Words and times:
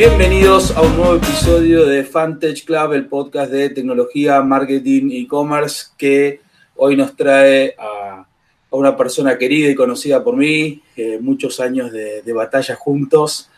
Bienvenidos 0.00 0.74
a 0.74 0.80
un 0.80 0.96
nuevo 0.96 1.16
episodio 1.16 1.84
de 1.84 2.04
Fantech 2.04 2.64
Club, 2.64 2.94
el 2.94 3.06
podcast 3.06 3.52
de 3.52 3.68
tecnología, 3.68 4.40
marketing 4.40 5.10
e 5.10 5.18
e-commerce 5.20 5.88
que 5.98 6.40
hoy 6.76 6.96
nos 6.96 7.14
trae 7.14 7.74
a, 7.78 8.26
una 8.70 8.96
persona 8.96 9.36
querida 9.36 9.68
y 9.68 9.74
conocida 9.74 10.24
por 10.24 10.38
mí, 10.38 10.82
eh, 10.96 11.18
muchos 11.20 11.60
años 11.60 11.92
de, 11.92 12.32
batalla 12.32 12.76
juntos. 12.76 13.50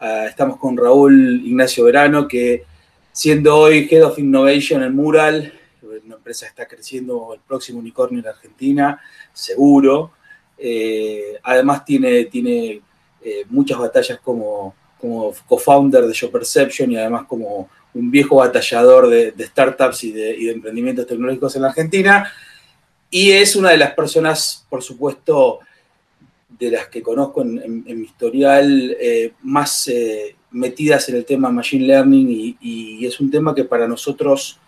Ah, 0.00 0.24
estamos 0.26 0.56
con 0.56 0.74
Raúl 0.74 1.42
Ignacio 1.44 1.84
Verano, 1.84 2.26
que 2.26 2.64
siendo 3.12 3.58
hoy 3.58 3.86
Head 3.90 4.06
of 4.06 4.18
Innovation 4.18 4.82
en 4.82 4.96
Mural, 4.96 5.52
una 5.82 6.14
empresa 6.14 6.46
que 6.46 6.50
está 6.50 6.66
creciendo 6.66 7.34
el 7.34 7.40
próximo 7.40 7.78
unicornio 7.78 8.20
en 8.20 8.26
Argentina, 8.26 8.98
seguro. 9.34 10.12
Eh, 10.56 11.38
además 11.42 11.84
tiene, 11.84 12.24
tiene 12.24 12.80
eh, 13.20 13.44
muchas 13.50 13.78
batallas 13.78 14.18
como 14.20 14.79
como 15.00 15.32
co-founder 15.46 16.06
de 16.06 16.14
Show 16.14 16.30
Perception 16.30 16.92
y 16.92 16.96
además 16.96 17.24
como 17.26 17.68
un 17.94 18.10
viejo 18.10 18.36
batallador 18.36 19.08
de, 19.08 19.34
startups 19.46 20.04
y 20.04 20.12
de, 20.12 20.50
emprendimientos 20.50 21.06
tecnológicos 21.06 21.56
en 21.56 21.62
la 21.62 21.68
Argentina. 21.68 22.30
Y 23.10 23.32
es 23.32 23.56
una 23.56 23.70
de 23.70 23.78
las 23.78 23.94
personas, 23.94 24.64
por 24.68 24.82
supuesto, 24.82 25.60
de 26.48 26.70
las 26.70 26.86
que 26.88 27.02
conozco 27.02 27.42
en, 27.42 27.84
mi 27.84 28.04
historial, 28.04 28.96
eh, 29.00 29.32
más 29.42 29.88
eh, 29.88 30.36
metidas 30.52 31.08
en 31.08 31.16
el 31.16 31.24
tema 31.24 31.50
Machine 31.50 31.86
Learning 31.86 32.56
y, 32.60 33.06
es 33.06 33.18
un 33.18 33.30
tema 33.30 33.54
que 33.54 33.64
para 33.64 33.88
nosotros 33.88 34.58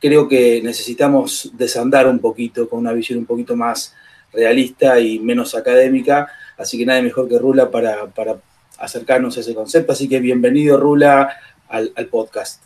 creo 0.00 0.28
que 0.28 0.60
necesitamos 0.62 1.50
desandar 1.54 2.06
un 2.06 2.18
poquito, 2.18 2.68
con 2.68 2.80
una 2.80 2.92
visión 2.92 3.20
un 3.20 3.26
poquito 3.26 3.56
más 3.56 3.94
realista 4.32 5.00
y 5.00 5.18
menos 5.18 5.54
académica. 5.54 6.28
Así 6.56 6.76
que 6.76 6.84
nadie 6.84 7.02
mejor 7.02 7.28
que 7.28 7.38
Rula 7.38 7.70
para, 7.70 8.06
para 8.06 8.36
acercarnos 8.78 9.36
a 9.36 9.40
ese 9.40 9.54
concepto. 9.54 9.92
Así 9.92 10.08
que 10.08 10.20
bienvenido, 10.20 10.78
Rula, 10.78 11.36
al, 11.68 11.92
podcast. 12.10 12.62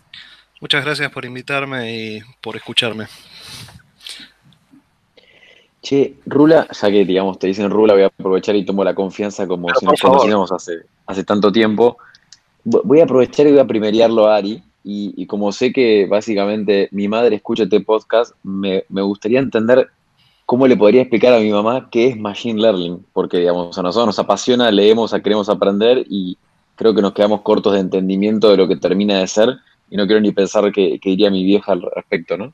Muchas 0.60 0.84
gracias 0.84 1.10
por 1.10 1.24
invitarme 1.24 1.92
y 1.96 2.20
por 2.40 2.56
escucharme. 2.56 3.06
Che, 5.82 6.14
Rula, 6.26 6.68
ya 6.70 6.90
que 6.90 7.04
digamos 7.04 7.38
te 7.40 7.48
dicen 7.48 7.68
Rula, 7.68 7.94
voy 7.94 8.04
a 8.04 8.06
aprovechar 8.06 8.54
y 8.54 8.64
tomo 8.64 8.84
la 8.84 8.94
confianza 8.94 9.48
como 9.48 9.68
si 9.74 9.84
nos 9.84 10.00
conocíamos 10.00 10.52
hace, 10.52 10.82
hace 11.06 11.24
tanto 11.24 11.50
tiempo. 11.50 11.98
Voy 12.62 13.00
a 13.00 13.04
aprovechar 13.04 13.48
y 13.48 13.50
voy 13.50 13.58
a 13.58 13.66
primeriarlo 13.66 14.28
a 14.28 14.36
Ari. 14.36 14.62
Y, 14.84 15.26
como 15.26 15.52
sé 15.52 15.72
que 15.72 16.06
básicamente 16.06 16.88
mi 16.90 17.06
madre 17.06 17.36
escucha 17.36 17.64
este 17.64 17.80
podcast, 17.80 18.34
me, 18.42 18.84
me 18.88 19.02
gustaría 19.02 19.38
entender 19.38 19.88
¿cómo 20.52 20.66
le 20.66 20.76
podría 20.76 21.00
explicar 21.00 21.32
a 21.32 21.38
mi 21.38 21.50
mamá 21.50 21.88
qué 21.90 22.08
es 22.08 22.16
Machine 22.18 22.60
Learning? 22.60 23.06
Porque, 23.14 23.38
digamos, 23.38 23.78
a 23.78 23.80
nosotros 23.80 24.08
nos 24.08 24.18
apasiona, 24.18 24.70
leemos, 24.70 25.10
queremos 25.24 25.48
aprender 25.48 26.04
y 26.10 26.36
creo 26.76 26.94
que 26.94 27.00
nos 27.00 27.14
quedamos 27.14 27.40
cortos 27.40 27.72
de 27.72 27.80
entendimiento 27.80 28.50
de 28.50 28.58
lo 28.58 28.68
que 28.68 28.76
termina 28.76 29.18
de 29.18 29.26
ser 29.28 29.48
y 29.88 29.96
no 29.96 30.04
quiero 30.04 30.20
ni 30.20 30.30
pensar 30.30 30.70
qué, 30.70 31.00
diría 31.02 31.30
mi 31.30 31.42
vieja 31.42 31.72
al 31.72 31.80
respecto, 31.96 32.36
¿no? 32.36 32.52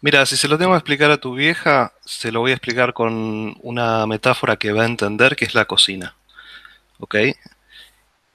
Mira, 0.00 0.24
si 0.26 0.36
se 0.36 0.46
lo 0.46 0.58
tengo 0.58 0.70
que 0.70 0.76
explicar 0.76 1.10
a 1.10 1.16
tu 1.16 1.34
vieja, 1.34 1.92
se 2.04 2.30
lo 2.30 2.38
voy 2.38 2.52
a 2.52 2.54
explicar 2.54 2.92
con 2.92 3.56
una 3.62 4.06
metáfora 4.06 4.54
que 4.54 4.70
va 4.70 4.84
a 4.84 4.86
entender, 4.86 5.34
que 5.34 5.44
es 5.44 5.56
la 5.56 5.64
cocina. 5.64 6.14
¿Ok? 7.00 7.16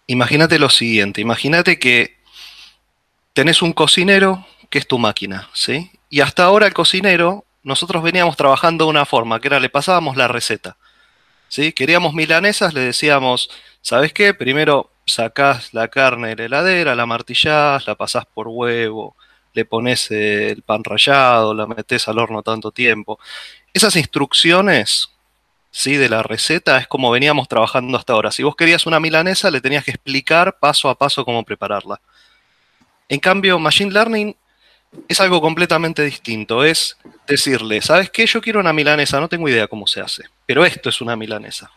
Imagínate 0.07 0.59
lo 0.59 0.67
siguiente, 0.67 1.21
imagínate 1.21 1.79
que 1.79 2.17
tenés 3.31 3.61
un 3.61 3.71
cocinero 3.71 4.45
que 4.69 4.79
es 4.79 4.87
tu 4.89 4.99
máquina, 4.99 5.47
¿sí? 5.53 5.89
Y 6.09 6.19
hasta 6.19 6.43
ahora 6.43 6.67
el 6.67 6.73
cocinero 6.73 7.45
nosotros 7.63 8.03
veníamos 8.03 8.37
trabajando 8.37 8.85
de 8.85 8.91
una 8.91 9.05
forma, 9.05 9.39
que 9.39 9.47
era 9.47 9.59
le 9.59 9.69
pasábamos 9.69 10.17
la 10.17 10.27
receta. 10.27 10.77
¿sí? 11.47 11.71
Queríamos 11.71 12.13
milanesas, 12.13 12.73
le 12.73 12.81
decíamos, 12.81 13.49
¿sabes 13.81 14.13
qué? 14.13 14.33
Primero 14.33 14.91
sacás 15.05 15.73
la 15.73 15.87
carne 15.87 16.29
de 16.29 16.35
la 16.35 16.45
heladera, 16.45 16.95
la 16.95 17.05
martillás, 17.05 17.87
la 17.87 17.95
pasás 17.95 18.25
por 18.25 18.47
huevo, 18.47 19.15
le 19.53 19.65
pones 19.65 20.09
el 20.11 20.61
pan 20.61 20.83
rallado, 20.83 21.53
la 21.53 21.67
metes 21.67 22.07
al 22.07 22.19
horno 22.19 22.41
tanto 22.43 22.71
tiempo. 22.71 23.19
Esas 23.73 23.95
instrucciones 23.95 25.09
¿sí? 25.71 25.95
de 25.97 26.09
la 26.09 26.23
receta 26.23 26.77
es 26.77 26.87
como 26.87 27.11
veníamos 27.11 27.47
trabajando 27.47 27.97
hasta 27.97 28.13
ahora. 28.13 28.31
Si 28.31 28.43
vos 28.43 28.55
querías 28.55 28.85
una 28.85 28.99
milanesa, 28.99 29.51
le 29.51 29.61
tenías 29.61 29.83
que 29.83 29.91
explicar 29.91 30.57
paso 30.59 30.89
a 30.89 30.97
paso 30.97 31.25
cómo 31.25 31.43
prepararla. 31.43 32.01
En 33.09 33.19
cambio, 33.19 33.59
Machine 33.59 33.91
Learning 33.91 34.35
es 35.07 35.19
algo 35.21 35.41
completamente 35.41 36.03
distinto. 36.03 36.63
Es 36.63 36.97
decirle, 37.27 37.81
¿sabes 37.81 38.09
qué? 38.09 38.25
Yo 38.25 38.41
quiero 38.41 38.59
una 38.59 38.73
milanesa, 38.73 39.19
no 39.19 39.29
tengo 39.29 39.47
idea 39.49 39.67
cómo 39.67 39.87
se 39.87 40.01
hace, 40.01 40.23
pero 40.45 40.65
esto 40.65 40.89
es 40.89 41.01
una 41.01 41.15
milanesa. 41.15 41.71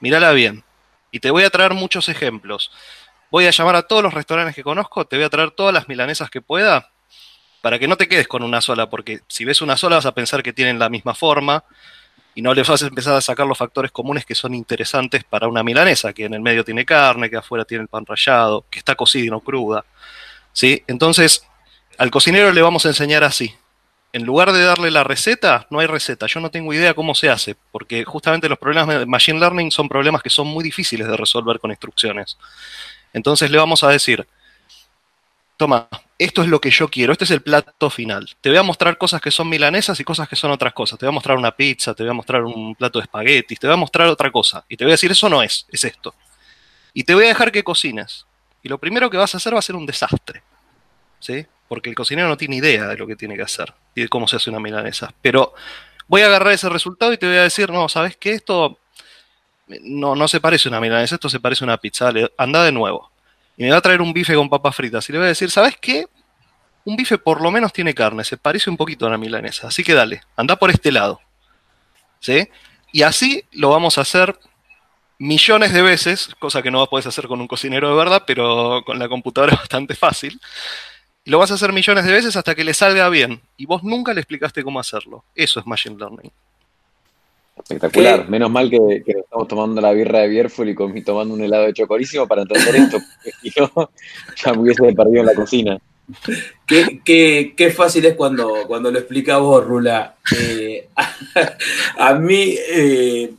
Mírala 0.00 0.32
bien. 0.32 0.64
Y 1.10 1.20
te 1.20 1.30
voy 1.30 1.44
a 1.44 1.50
traer 1.50 1.74
muchos 1.74 2.08
ejemplos. 2.08 2.70
Voy 3.30 3.46
a 3.46 3.50
llamar 3.50 3.76
a 3.76 3.82
todos 3.82 4.02
los 4.02 4.14
restaurantes 4.14 4.54
que 4.54 4.62
conozco, 4.62 5.06
te 5.06 5.16
voy 5.16 5.24
a 5.24 5.30
traer 5.30 5.50
todas 5.52 5.72
las 5.72 5.88
milanesas 5.88 6.30
que 6.30 6.40
pueda, 6.40 6.90
para 7.60 7.78
que 7.78 7.86
no 7.86 7.96
te 7.96 8.08
quedes 8.08 8.26
con 8.26 8.42
una 8.42 8.60
sola, 8.60 8.88
porque 8.88 9.20
si 9.28 9.44
ves 9.44 9.60
una 9.60 9.76
sola 9.76 9.96
vas 9.96 10.06
a 10.06 10.14
pensar 10.14 10.42
que 10.42 10.52
tienen 10.52 10.78
la 10.78 10.88
misma 10.88 11.14
forma 11.14 11.64
y 12.34 12.42
no 12.42 12.54
le 12.54 12.62
vas 12.62 12.82
a 12.82 12.86
empezar 12.86 13.14
a 13.14 13.20
sacar 13.20 13.46
los 13.46 13.58
factores 13.58 13.92
comunes 13.92 14.24
que 14.24 14.34
son 14.34 14.54
interesantes 14.54 15.24
para 15.24 15.46
una 15.46 15.62
milanesa, 15.62 16.12
que 16.12 16.24
en 16.24 16.34
el 16.34 16.40
medio 16.40 16.64
tiene 16.64 16.84
carne, 16.84 17.28
que 17.28 17.36
afuera 17.36 17.64
tiene 17.64 17.82
el 17.82 17.88
pan 17.88 18.06
rallado, 18.06 18.64
que 18.70 18.78
está 18.78 18.94
cocida 18.94 19.26
y 19.26 19.30
no 19.30 19.40
cruda. 19.40 19.84
¿Sí? 20.52 20.82
Entonces, 20.86 21.46
al 22.00 22.10
cocinero 22.10 22.50
le 22.50 22.62
vamos 22.62 22.86
a 22.86 22.88
enseñar 22.88 23.24
así. 23.24 23.54
En 24.14 24.24
lugar 24.24 24.52
de 24.52 24.64
darle 24.64 24.90
la 24.90 25.04
receta, 25.04 25.66
no 25.68 25.80
hay 25.80 25.86
receta. 25.86 26.26
Yo 26.26 26.40
no 26.40 26.50
tengo 26.50 26.72
idea 26.72 26.94
cómo 26.94 27.14
se 27.14 27.28
hace, 27.28 27.56
porque 27.70 28.06
justamente 28.06 28.48
los 28.48 28.56
problemas 28.56 28.98
de 28.98 29.04
Machine 29.04 29.38
Learning 29.38 29.70
son 29.70 29.86
problemas 29.86 30.22
que 30.22 30.30
son 30.30 30.46
muy 30.46 30.64
difíciles 30.64 31.06
de 31.06 31.14
resolver 31.14 31.60
con 31.60 31.70
instrucciones. 31.70 32.38
Entonces 33.12 33.50
le 33.50 33.58
vamos 33.58 33.84
a 33.84 33.90
decir, 33.90 34.26
toma, 35.58 35.90
esto 36.18 36.40
es 36.40 36.48
lo 36.48 36.58
que 36.58 36.70
yo 36.70 36.88
quiero, 36.88 37.12
este 37.12 37.24
es 37.24 37.32
el 37.32 37.42
plato 37.42 37.90
final. 37.90 38.34
Te 38.40 38.48
voy 38.48 38.56
a 38.56 38.62
mostrar 38.62 38.96
cosas 38.96 39.20
que 39.20 39.30
son 39.30 39.50
milanesas 39.50 40.00
y 40.00 40.04
cosas 40.04 40.26
que 40.26 40.36
son 40.36 40.50
otras 40.50 40.72
cosas. 40.72 40.98
Te 40.98 41.04
voy 41.04 41.12
a 41.12 41.16
mostrar 41.16 41.36
una 41.36 41.54
pizza, 41.54 41.92
te 41.92 42.02
voy 42.02 42.12
a 42.12 42.14
mostrar 42.14 42.44
un 42.44 42.74
plato 42.76 42.98
de 42.98 43.02
espaguetis, 43.02 43.60
te 43.60 43.66
voy 43.66 43.74
a 43.74 43.76
mostrar 43.76 44.06
otra 44.06 44.30
cosa. 44.30 44.64
Y 44.70 44.78
te 44.78 44.84
voy 44.84 44.92
a 44.92 44.94
decir, 44.94 45.10
eso 45.10 45.28
no 45.28 45.42
es, 45.42 45.66
es 45.70 45.84
esto. 45.84 46.14
Y 46.94 47.04
te 47.04 47.14
voy 47.14 47.26
a 47.26 47.28
dejar 47.28 47.52
que 47.52 47.62
cocines. 47.62 48.24
Y 48.62 48.70
lo 48.70 48.78
primero 48.78 49.10
que 49.10 49.18
vas 49.18 49.34
a 49.34 49.36
hacer 49.36 49.54
va 49.54 49.58
a 49.58 49.62
ser 49.62 49.76
un 49.76 49.84
desastre. 49.84 50.42
¿Sí? 51.18 51.46
Porque 51.70 51.88
el 51.88 51.94
cocinero 51.94 52.26
no 52.26 52.36
tiene 52.36 52.56
idea 52.56 52.88
de 52.88 52.96
lo 52.96 53.06
que 53.06 53.14
tiene 53.14 53.36
que 53.36 53.42
hacer 53.42 53.72
y 53.94 54.02
de 54.02 54.08
cómo 54.08 54.26
se 54.26 54.34
hace 54.34 54.50
una 54.50 54.58
milanesa. 54.58 55.14
Pero 55.22 55.54
voy 56.08 56.22
a 56.22 56.26
agarrar 56.26 56.52
ese 56.52 56.68
resultado 56.68 57.12
y 57.12 57.16
te 57.16 57.28
voy 57.28 57.36
a 57.36 57.44
decir, 57.44 57.70
no, 57.70 57.88
¿sabes 57.88 58.16
qué? 58.16 58.32
Esto 58.32 58.76
no, 59.82 60.16
no 60.16 60.26
se 60.26 60.40
parece 60.40 60.68
a 60.68 60.70
una 60.70 60.80
milanesa, 60.80 61.14
esto 61.14 61.28
se 61.28 61.38
parece 61.38 61.62
a 61.62 61.66
una 61.66 61.76
pizza, 61.76 62.10
anda 62.36 62.64
de 62.64 62.72
nuevo. 62.72 63.12
Y 63.56 63.62
me 63.62 63.70
va 63.70 63.76
a 63.76 63.80
traer 63.80 64.02
un 64.02 64.12
bife 64.12 64.34
con 64.34 64.50
papas 64.50 64.74
fritas 64.74 65.08
y 65.08 65.12
le 65.12 65.18
voy 65.18 65.26
a 65.26 65.28
decir, 65.28 65.48
¿sabes 65.48 65.76
qué? 65.80 66.06
Un 66.84 66.96
bife 66.96 67.18
por 67.18 67.40
lo 67.40 67.52
menos 67.52 67.72
tiene 67.72 67.94
carne, 67.94 68.24
se 68.24 68.36
parece 68.36 68.68
un 68.68 68.76
poquito 68.76 69.04
a 69.04 69.08
una 69.08 69.18
milanesa, 69.18 69.68
así 69.68 69.84
que 69.84 69.94
dale, 69.94 70.22
anda 70.34 70.56
por 70.56 70.70
este 70.70 70.90
lado. 70.90 71.20
¿Sí? 72.18 72.48
Y 72.92 73.02
así 73.02 73.44
lo 73.52 73.70
vamos 73.70 73.96
a 73.96 74.00
hacer 74.00 74.36
millones 75.18 75.72
de 75.72 75.82
veces, 75.82 76.34
cosa 76.40 76.62
que 76.62 76.72
no 76.72 76.84
puedes 76.88 77.06
hacer 77.06 77.28
con 77.28 77.40
un 77.40 77.46
cocinero 77.46 77.90
de 77.90 77.94
verdad, 77.94 78.24
pero 78.26 78.82
con 78.84 78.98
la 78.98 79.08
computadora 79.08 79.52
es 79.52 79.60
bastante 79.60 79.94
fácil 79.94 80.40
lo 81.24 81.38
vas 81.38 81.50
a 81.50 81.54
hacer 81.54 81.72
millones 81.72 82.04
de 82.04 82.12
veces 82.12 82.36
hasta 82.36 82.54
que 82.54 82.64
le 82.64 82.74
salga 82.74 83.08
bien. 83.08 83.40
Y 83.56 83.66
vos 83.66 83.82
nunca 83.82 84.12
le 84.14 84.20
explicaste 84.20 84.62
cómo 84.62 84.80
hacerlo. 84.80 85.24
Eso 85.34 85.60
es 85.60 85.66
Machine 85.66 85.96
Learning. 85.98 86.30
Espectacular. 87.58 88.28
Menos 88.28 88.50
mal 88.50 88.70
que, 88.70 89.02
estamos 89.06 89.48
tomando 89.48 89.80
la 89.80 89.92
birra 89.92 90.20
de 90.20 90.28
Bierful 90.28 90.68
y 90.68 91.02
tomando 91.02 91.34
un 91.34 91.42
helado 91.42 91.64
de 91.64 91.74
chocorísimo 91.74 92.26
para 92.26 92.42
entender 92.42 92.76
esto. 92.76 92.98
y 93.42 93.52
no, 93.58 93.90
ya 94.44 94.52
me 94.52 94.60
hubiese 94.60 94.92
perdido 94.92 95.20
en 95.20 95.26
la 95.26 95.34
cocina. 95.34 95.78
Qué, 96.66 97.74
fácil 97.74 98.06
es 98.06 98.14
cuando, 98.14 98.66
cuando 98.66 98.90
lo 98.90 98.98
explica 98.98 99.38
vos, 99.38 99.64
Rula. 99.64 100.16
Eh, 100.36 100.88
a, 101.98 102.14
mí, 102.14 102.56
eh, 102.70 103.32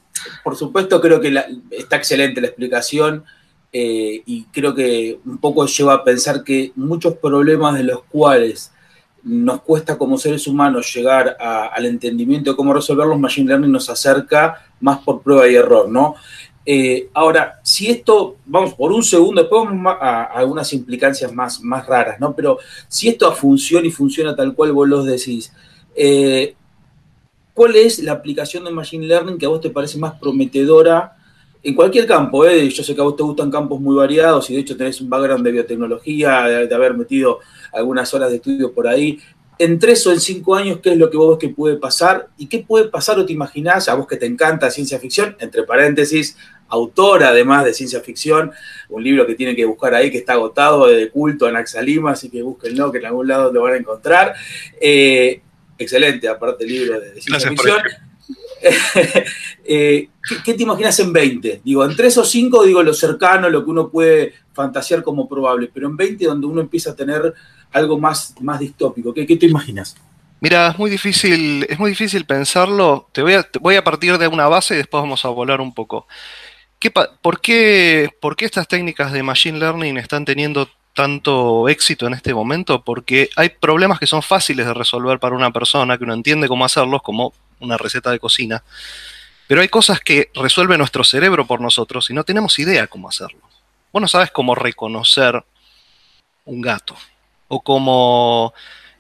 por 0.44 0.56
supuesto, 0.56 1.02
creo 1.02 1.20
que 1.20 1.34
está 1.72 1.98
excelente 1.98 2.42
la 2.42 2.48
explicación. 2.48 3.26
Eh, 3.74 4.22
y 4.26 4.44
creo 4.46 4.76
que 4.76 5.20
un 5.26 5.38
poco 5.38 5.66
lleva 5.66 5.94
a 5.94 6.04
pensar 6.04 6.44
que 6.44 6.74
muchos 6.76 7.16
problemas 7.16 7.76
de 7.76 7.86
los 7.86 8.04
cuales 8.04 8.72
nos 9.24 9.62
cuesta 9.62 9.98
como 9.98 10.18
seres 10.18 10.48
humanos 10.48 10.94
llegar 10.94 11.38
al 11.40 11.86
entendimiento 11.86 12.52
de 12.52 12.58
cómo 12.58 12.74
resolverlos, 12.74 13.20
Machine 13.20 13.48
Learning 13.48 13.72
nos 13.72 13.90
acerca 13.90 14.66
más 14.80 15.00
por 15.00 15.22
prueba 15.22 15.48
y 15.48 15.56
error, 15.56 15.88
¿no? 15.88 16.16
Eh, 16.66 17.10
ahora, 17.14 17.60
si 17.64 17.90
esto, 17.90 18.38
vamos 18.46 18.74
por 18.74 18.92
un 18.92 19.04
segundo, 19.04 19.42
después 19.42 19.66
vamos 19.66 19.96
a, 20.00 20.24
algunas 20.24 20.72
implicancias 20.74 21.34
más, 21.34 21.62
más 21.62 21.86
raras, 21.86 22.20
¿no? 22.20 22.36
Pero 22.36 22.58
si 22.88 23.10
esto 23.10 23.32
funciona 23.34 23.88
y 23.88 23.92
funciona 23.92 24.36
tal 24.36 24.54
cual 24.54 24.72
vos 24.72 24.88
los 24.88 25.06
decís, 25.06 25.52
eh, 25.96 26.56
¿cuál 27.54 27.76
es 27.76 28.00
la 28.00 28.14
aplicación 28.14 28.64
de 28.64 28.72
Machine 28.72 29.06
Learning 29.06 29.38
que 29.38 29.46
a 29.46 29.50
vos 29.50 29.62
te 29.62 29.70
parece 29.70 29.98
más 29.98 30.20
prometedora 30.20 31.18
en 31.64 31.76
cualquier 31.76 32.08
campo, 32.08 32.46
¿eh? 32.46 32.70
yo 32.70 32.84
sé 32.84 32.96
que 32.96 33.02
a 33.02 33.04
vos 33.04 33.16
te 33.16 33.24
gustan 33.24 33.52
campos 33.52 33.80
muy 33.80 33.96
variados 33.96 34.50
y 34.50 34.56
de 34.56 34.62
hecho 34.62 34.76
tenés 34.76 35.00
un 35.00 35.10
background 35.10 35.46
de 35.46 35.52
biotecnología, 35.52 36.44
de, 36.44 36.74
haber 36.74 36.96
metido 36.96 37.40
algunas 37.72 38.12
horas 38.14 38.32
de 38.32 38.38
estudio 38.38 38.74
por 38.74 38.88
ahí. 38.88 39.20
En 39.60 39.78
tres 39.78 40.06
o 40.08 40.12
en 40.12 40.20
cinco 40.20 40.56
años, 40.56 40.80
¿qué 40.82 40.94
es 40.94 40.98
lo 40.98 41.12
que 41.12 41.18
vos 41.18 41.38
ves 41.38 41.38
que 41.38 41.54
puede 41.54 41.78
pasar? 41.78 42.30
¿Y 42.38 42.48
qué 42.48 42.60
puede 42.60 42.86
pasar 42.86 43.20
o 43.20 43.26
te 43.26 43.34
imaginás, 43.34 43.90
a 43.90 43.94
vos 43.94 44.08
que 44.08 44.18
te 44.18 44.26
encanta 44.26 44.72
ciencia 44.72 45.00
ficción, 45.00 45.36
entre 45.40 45.62
paréntesis, 45.64 46.36
autora 46.68 47.30
además 47.30 47.66
de 47.66 47.76
ciencia 47.76 48.00
ficción, 48.00 48.52
un 48.90 49.04
libro 49.04 49.28
que 49.28 49.36
tienen 49.36 49.56
que 49.56 49.66
buscar 49.66 49.94
ahí, 49.94 50.10
que 50.10 50.18
está 50.18 50.34
agotado 50.34 50.88
de 50.88 51.12
culto 51.12 51.46
a 51.46 51.52
Naxalima, 51.52 52.14
así 52.14 52.30
que 52.30 52.42
búsquenlo, 52.42 52.92
que 52.92 52.98
en 52.98 53.06
algún 53.06 53.28
lado 53.28 53.54
lo 53.54 53.62
van 53.62 53.74
a 53.74 53.78
encontrar. 53.78 54.34
Eh, 54.80 55.42
excelente, 55.78 56.28
aparte 56.28 56.64
el 56.64 56.72
libro 56.72 57.00
de, 57.00 57.22
ciencia 57.22 57.50
ficción. 57.50 57.82
Eh, 59.66 60.08
¿qué, 60.44 60.54
te 60.54 60.64
imaginas 60.64 61.00
en 61.00 61.14
20? 61.14 61.62
Digo, 61.64 61.86
en 61.86 61.96
3 61.96 62.18
o 62.18 62.24
5 62.24 62.64
digo 62.66 62.84
lo 62.84 62.94
cercano, 62.94 63.50
lo 63.50 63.64
que 63.64 63.72
uno 63.72 63.90
puede 63.90 64.34
fantasear 64.54 65.04
como 65.04 65.28
probable, 65.28 65.70
pero 65.74 65.88
en 65.88 65.98
20 65.98 66.26
donde 66.26 66.48
uno 66.48 66.62
empieza 66.62 66.92
a 66.92 66.96
tener 66.96 67.34
algo 67.72 68.00
más, 68.00 68.36
más 68.42 68.60
distópico, 68.60 69.14
¿qué, 69.14 69.26
te 69.26 69.46
imaginas? 69.46 69.96
Mira, 70.40 70.70
es 70.70 70.78
muy 70.78 70.90
difícil, 70.90 71.66
es 71.70 71.80
muy 71.80 71.92
difícil 71.92 72.26
pensarlo. 72.26 73.08
Te 73.12 73.22
voy, 73.22 73.34
a, 73.34 73.48
voy 73.60 73.76
a 73.76 73.84
partir 73.84 74.18
de 74.18 74.28
una 74.28 74.48
base 74.48 74.74
y 74.74 74.78
después 74.78 75.02
vamos 75.02 75.24
a 75.24 75.30
volar 75.30 75.62
un 75.62 75.74
poco. 75.74 76.08
por, 77.22 77.40
qué, 77.42 78.10
¿Por 78.20 78.36
qué 78.36 78.46
estas 78.46 78.68
técnicas 78.68 79.12
de 79.12 79.24
Machine 79.24 79.60
Learning 79.60 79.98
están 79.98 80.26
teniendo 80.26 80.68
tanto 80.96 81.70
éxito 81.70 82.08
en 82.08 82.14
este 82.14 82.34
momento? 82.34 82.84
Porque 82.84 83.30
hay 83.36 83.50
problemas 83.50 84.00
que 84.00 84.08
son 84.08 84.24
fáciles 84.24 84.66
de 84.66 84.74
resolver 84.74 85.20
para 85.20 85.36
una 85.36 85.52
persona, 85.52 85.98
que 85.98 86.06
uno 86.06 86.16
entiende 86.16 86.48
cómo 86.48 86.66
hacerlos, 86.66 87.04
como 87.04 87.34
una 87.60 87.78
receta 87.78 88.10
de 88.10 88.20
cocina. 88.20 88.64
Pero 89.52 89.60
hay 89.60 89.68
cosas 89.68 90.00
que 90.00 90.32
resuelve 90.34 90.78
nuestro 90.78 91.04
cerebro 91.04 91.46
por 91.46 91.60
nosotros 91.60 92.10
y 92.10 92.14
no 92.14 92.24
tenemos 92.24 92.58
idea 92.58 92.88
cómo 92.88 93.10
hacerlo. 93.10 93.42
Vos 93.92 94.02
no 94.02 94.08
sabes 94.08 94.32
cómo 94.32 94.56
reconocer 94.56 95.44
un 96.46 96.62
gato 96.62 96.96
o 97.50 97.60
cómo 97.60 98.54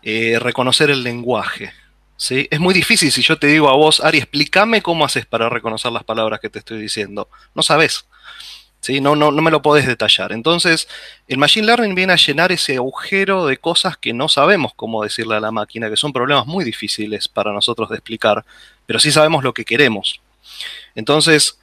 eh, 0.03 0.39
reconocer 0.39 0.89
el 0.89 1.03
lenguaje. 1.03 1.71
¿sí? 2.17 2.49
Es 2.51 2.59
muy 2.59 2.73
difícil 2.73 3.13
si 3.13 3.21
yo 3.21 3.39
te 3.39 3.47
digo 3.47 3.69
a 3.69 3.77
vos, 3.77 4.01
Ari, 4.01 4.17
explícame 4.17 4.81
cómo 4.81 5.05
haces 5.05 5.25
para 5.25 5.47
reconocer 5.47 5.93
las 5.93 6.03
palabras 6.03 6.41
que 6.41 6.49
te 6.49 6.59
estoy 6.59 6.81
diciendo. 6.81 7.29
No 7.55 7.63
sabes. 7.63 8.05
¿sí? 8.81 8.99
No, 8.99 9.15
no, 9.15 9.31
no 9.31 9.41
me 9.41 9.51
lo 9.51 9.61
podés 9.61 9.87
detallar. 9.87 10.33
Entonces, 10.33 10.89
el 11.29 11.37
Machine 11.37 11.65
Learning 11.65 11.95
viene 11.95 12.11
a 12.11 12.17
llenar 12.17 12.51
ese 12.51 12.75
agujero 12.75 13.45
de 13.45 13.55
cosas 13.55 13.95
que 13.95 14.11
no 14.11 14.27
sabemos 14.27 14.73
cómo 14.75 15.01
decirle 15.01 15.37
a 15.37 15.39
la 15.39 15.51
máquina, 15.51 15.89
que 15.89 15.95
son 15.95 16.11
problemas 16.11 16.45
muy 16.45 16.65
difíciles 16.65 17.29
para 17.29 17.53
nosotros 17.53 17.87
de 17.87 17.95
explicar, 17.95 18.43
pero 18.85 18.99
sí 18.99 19.13
sabemos 19.13 19.45
lo 19.45 19.53
que 19.53 19.63
queremos. 19.63 20.19
Entonces, 20.95 21.57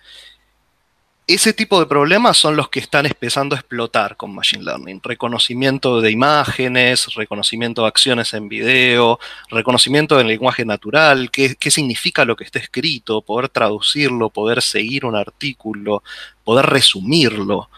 ese 1.28 1.52
tipo 1.52 1.78
de 1.78 1.84
problemas 1.84 2.38
son 2.38 2.56
los 2.56 2.70
que 2.70 2.80
están 2.80 3.04
empezando 3.04 3.54
a 3.54 3.58
explotar 3.58 4.16
con 4.16 4.34
Machine 4.34 4.64
Learning. 4.64 4.98
Reconocimiento 5.02 6.00
de 6.00 6.10
imágenes, 6.10 7.14
reconocimiento 7.14 7.82
de 7.82 7.88
acciones 7.88 8.32
en 8.32 8.48
video, 8.48 9.20
reconocimiento 9.50 10.16
del 10.16 10.26
lenguaje 10.26 10.64
natural, 10.64 11.30
qué, 11.30 11.54
significa 11.70 12.24
lo 12.24 12.34
que 12.34 12.44
está 12.44 12.58
escrito, 12.58 13.20
poder 13.20 13.50
traducirlo, 13.50 14.30
poder 14.30 14.62
seguir 14.62 15.04
un 15.04 15.16
artículo, 15.16 16.02
poder 16.44 16.64
resumirlo. 16.64 17.68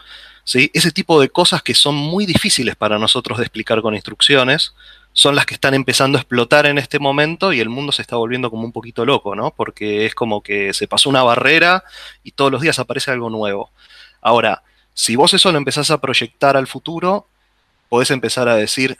¿sí? 0.45 0.71
Ese 0.73 0.91
tipo 0.91 1.19
de 1.19 1.27
cosas 1.27 1.61
que 1.61 1.73
son 1.73 1.95
muy 1.95 2.25
difíciles 2.25 2.77
para 2.77 2.97
nosotros 2.97 3.37
de 3.37 3.43
explicar 3.43 3.81
con 3.81 3.95
instrucciones, 3.95 4.73
son 5.13 5.35
las 5.35 5.45
que 5.45 5.55
están 5.55 5.73
empezando 5.73 6.17
a 6.17 6.21
explotar 6.21 6.65
en 6.65 6.77
este 6.77 6.99
momento 6.99 7.51
y 7.51 7.59
el 7.59 7.69
mundo 7.69 7.91
se 7.91 8.01
está 8.01 8.15
volviendo 8.15 8.49
como 8.49 8.63
un 8.63 8.71
poquito 8.71 9.05
loco, 9.05 9.35
¿no? 9.35 9.51
Porque 9.51 10.05
es 10.05 10.15
como 10.15 10.41
que 10.41 10.73
se 10.73 10.87
pasó 10.87 11.09
una 11.09 11.23
barrera 11.23 11.83
y 12.23 12.31
todos 12.31 12.51
los 12.51 12.61
días 12.61 12.79
aparece 12.79 13.11
algo 13.11 13.29
nuevo. 13.29 13.71
Ahora, 14.21 14.63
si 14.93 15.15
vos 15.15 15.33
eso 15.33 15.51
lo 15.51 15.57
empezás 15.57 15.91
a 15.91 15.99
proyectar 15.99 16.55
al 16.55 16.67
futuro, 16.67 17.27
podés 17.89 18.11
empezar 18.11 18.47
a 18.47 18.55
decir 18.55 18.97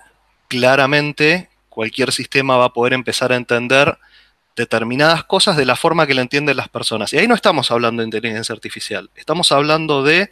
claramente, 0.47 1.49
cualquier 1.69 2.11
sistema 2.11 2.57
va 2.57 2.65
a 2.65 2.73
poder 2.73 2.93
empezar 2.93 3.31
a 3.31 3.37
entender 3.37 3.97
determinadas 4.55 5.23
cosas 5.23 5.55
de 5.55 5.65
la 5.65 5.77
forma 5.77 6.05
que 6.05 6.13
la 6.13 6.21
entienden 6.21 6.57
las 6.57 6.67
personas. 6.67 7.13
Y 7.13 7.17
ahí 7.17 7.27
no 7.27 7.35
estamos 7.35 7.71
hablando 7.71 8.01
de 8.01 8.07
inteligencia 8.07 8.53
artificial, 8.53 9.09
estamos 9.15 9.51
hablando 9.53 10.03
de 10.03 10.29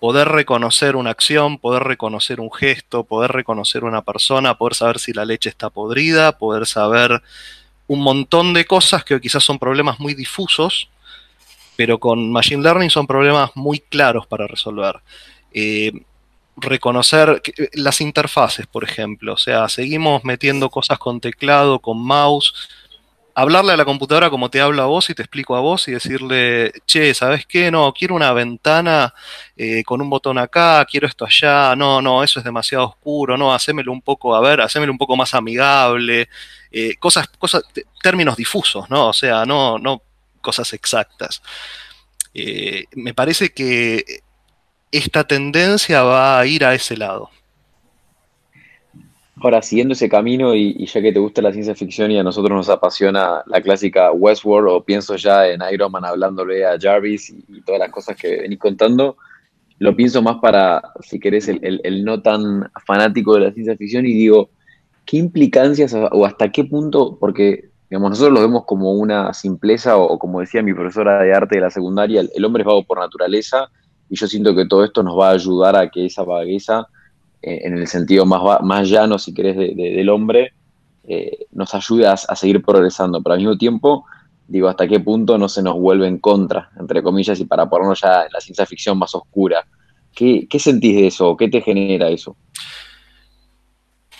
poder 0.00 0.28
reconocer 0.28 0.96
una 0.96 1.10
acción, 1.10 1.58
poder 1.58 1.84
reconocer 1.84 2.40
un 2.40 2.52
gesto, 2.52 3.04
poder 3.04 3.32
reconocer 3.32 3.84
una 3.84 4.02
persona, 4.02 4.56
poder 4.56 4.74
saber 4.74 4.98
si 4.98 5.12
la 5.12 5.24
leche 5.24 5.48
está 5.48 5.70
podrida, 5.70 6.38
poder 6.38 6.66
saber 6.66 7.22
un 7.86 8.00
montón 8.00 8.52
de 8.52 8.64
cosas 8.64 9.04
que 9.04 9.20
quizás 9.20 9.44
son 9.44 9.58
problemas 9.58 10.00
muy 10.00 10.14
difusos, 10.14 10.88
pero 11.76 11.98
con 11.98 12.30
Machine 12.32 12.62
Learning 12.62 12.90
son 12.90 13.06
problemas 13.06 13.50
muy 13.54 13.80
claros 13.80 14.26
para 14.26 14.46
resolver. 14.46 15.00
Eh, 15.52 15.92
reconocer 16.56 17.42
eh, 17.44 17.68
las 17.74 18.00
interfaces, 18.00 18.66
por 18.66 18.84
ejemplo, 18.84 19.34
o 19.34 19.38
sea, 19.38 19.68
seguimos 19.68 20.24
metiendo 20.24 20.70
cosas 20.70 20.98
con 20.98 21.20
teclado, 21.20 21.80
con 21.80 21.98
mouse, 22.02 22.68
hablarle 23.36 23.72
a 23.74 23.76
la 23.76 23.84
computadora 23.84 24.30
como 24.30 24.48
te 24.48 24.62
habla 24.62 24.84
a 24.84 24.86
vos 24.86 25.10
y 25.10 25.14
te 25.14 25.20
explico 25.20 25.56
a 25.56 25.60
vos 25.60 25.86
y 25.88 25.92
decirle, 25.92 26.72
che, 26.86 27.12
¿sabes 27.12 27.44
qué? 27.44 27.70
No, 27.70 27.92
quiero 27.92 28.14
una 28.14 28.32
ventana 28.32 29.12
eh, 29.54 29.84
con 29.84 30.00
un 30.00 30.08
botón 30.08 30.38
acá, 30.38 30.82
quiero 30.86 31.06
esto 31.06 31.26
allá, 31.26 31.76
no, 31.76 32.00
no, 32.00 32.24
eso 32.24 32.40
es 32.40 32.44
demasiado 32.46 32.86
oscuro, 32.86 33.36
no, 33.36 33.52
hacémelo 33.52 33.92
un 33.92 34.00
poco, 34.00 34.34
a 34.34 34.40
ver, 34.40 34.62
hacémelo 34.62 34.90
un 34.90 34.96
poco 34.96 35.16
más 35.16 35.34
amigable, 35.34 36.30
eh, 36.72 36.96
cosas, 36.96 37.28
cosas, 37.38 37.62
términos 38.02 38.38
difusos, 38.38 38.88
¿no? 38.88 39.08
O 39.08 39.12
sea, 39.12 39.44
no, 39.44 39.78
no 39.78 40.00
cosas 40.40 40.72
exactas. 40.72 41.42
Eh, 42.32 42.84
me 42.94 43.12
parece 43.12 43.52
que 43.52 44.22
esta 44.90 45.24
tendencia 45.24 46.02
va 46.04 46.40
a 46.40 46.46
ir 46.46 46.64
a 46.64 46.74
ese 46.74 46.96
lado. 46.96 47.30
Ahora, 49.38 49.60
siguiendo 49.60 49.92
ese 49.92 50.08
camino 50.08 50.54
y, 50.54 50.86
ya 50.86 51.02
que 51.02 51.12
te 51.12 51.18
gusta 51.18 51.42
la 51.42 51.52
ciencia 51.52 51.74
ficción 51.74 52.10
y 52.10 52.18
a 52.18 52.22
nosotros 52.22 52.56
nos 52.56 52.70
apasiona 52.70 53.42
la 53.46 53.60
clásica 53.60 54.10
Westworld, 54.10 54.68
o 54.68 54.82
pienso 54.82 55.16
ya 55.16 55.46
en 55.46 55.60
Iron 55.70 55.92
Man 55.92 56.06
hablándole 56.06 56.64
a 56.64 56.78
Jarvis 56.80 57.30
y, 57.30 57.60
todas 57.60 57.80
las 57.80 57.90
cosas 57.90 58.16
que 58.16 58.38
venís 58.38 58.58
contando, 58.58 59.18
lo 59.78 59.94
pienso 59.94 60.22
más 60.22 60.38
para, 60.38 60.82
si 61.00 61.20
querés, 61.20 61.48
el, 61.48 62.04
no 62.04 62.22
tan 62.22 62.70
fanático 62.86 63.34
de 63.34 63.40
la 63.40 63.52
ciencia 63.52 63.76
ficción 63.76 64.06
y 64.06 64.14
digo, 64.14 64.48
¿qué 65.04 65.18
implicancias 65.18 65.94
o 65.94 66.24
hasta 66.24 66.50
qué 66.50 66.64
punto, 66.64 67.18
porque 67.20 67.68
digamos, 67.90 68.10
nosotros 68.10 68.34
lo 68.34 68.40
vemos 68.40 68.64
como 68.64 68.92
una 68.92 69.34
simpleza 69.34 69.98
o, 69.98 70.18
como 70.18 70.40
decía 70.40 70.62
mi 70.62 70.72
profesora 70.72 71.22
de 71.22 71.34
arte 71.34 71.56
de 71.56 71.60
la 71.60 71.70
secundaria, 71.70 72.22
el, 72.22 72.30
el 72.34 72.44
hombre 72.44 72.62
es 72.62 72.66
vago 72.66 72.84
por 72.84 72.98
naturaleza 72.98 73.68
y 74.08 74.16
yo 74.16 74.26
siento 74.26 74.54
que 74.54 74.66
todo 74.66 74.82
esto 74.82 75.02
nos 75.02 75.18
va 75.18 75.28
a 75.28 75.34
ayudar 75.34 75.76
a 75.76 75.90
que 75.90 76.06
esa 76.06 76.24
vagueza 76.24 76.86
en 77.46 77.78
el 77.78 77.86
sentido 77.86 78.26
más, 78.26 78.60
más 78.62 78.88
llano, 78.88 79.18
si 79.18 79.32
querés, 79.32 79.56
del 79.56 80.08
hombre, 80.08 80.52
eh, 81.08 81.46
nos 81.52 81.72
ayuda 81.72 82.14
a, 82.14 82.36
seguir 82.36 82.60
progresando, 82.62 83.22
pero 83.22 83.34
al 83.34 83.38
mismo 83.38 83.56
tiempo, 83.56 84.04
digo, 84.48 84.68
hasta 84.68 84.88
qué 84.88 84.98
punto 84.98 85.38
no 85.38 85.48
se 85.48 85.62
nos 85.62 85.76
vuelve 85.76 86.08
en 86.08 86.18
contra, 86.18 86.70
entre 86.80 87.00
comillas, 87.00 87.38
y 87.38 87.44
para 87.44 87.68
ponernos 87.68 88.00
ya 88.00 88.24
en 88.24 88.32
la 88.32 88.40
ciencia 88.40 88.66
ficción 88.66 88.98
más 88.98 89.14
oscura. 89.14 89.64
¿Qué, 90.12 90.48
sentís 90.58 90.96
de 90.96 91.06
eso? 91.06 91.36
¿Qué 91.36 91.48
te 91.48 91.60
genera 91.60 92.08
eso? 92.08 92.36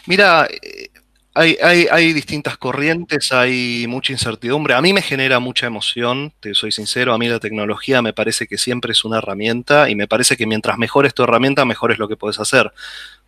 Mira, 0.06 0.46
eh, 0.46 0.90
hay, 1.34 1.56
hay, 1.90 2.12
distintas 2.12 2.56
corrientes, 2.56 3.32
hay 3.32 3.86
mucha 3.88 4.12
incertidumbre. 4.12 4.74
A 4.74 4.80
mí 4.80 4.92
me 4.92 5.02
genera 5.02 5.38
mucha 5.38 5.66
emoción, 5.66 6.32
te 6.40 6.54
soy 6.54 6.72
sincero. 6.72 7.12
A 7.12 7.18
mí 7.18 7.28
la 7.28 7.40
tecnología 7.40 8.00
me 8.00 8.12
parece 8.12 8.46
que 8.46 8.56
siempre 8.56 8.92
es 8.92 9.04
una 9.04 9.18
herramienta 9.18 9.90
y 9.90 9.96
me 9.96 10.06
parece 10.08 10.36
que 10.36 10.46
mientras 10.46 10.78
mejor 10.78 11.04
es 11.04 11.14
tu 11.14 11.24
herramienta, 11.24 11.64
mejor 11.64 11.92
es 11.92 11.98
lo 11.98 12.08
que 12.08 12.16
puedes 12.16 12.40
hacer. 12.40 12.72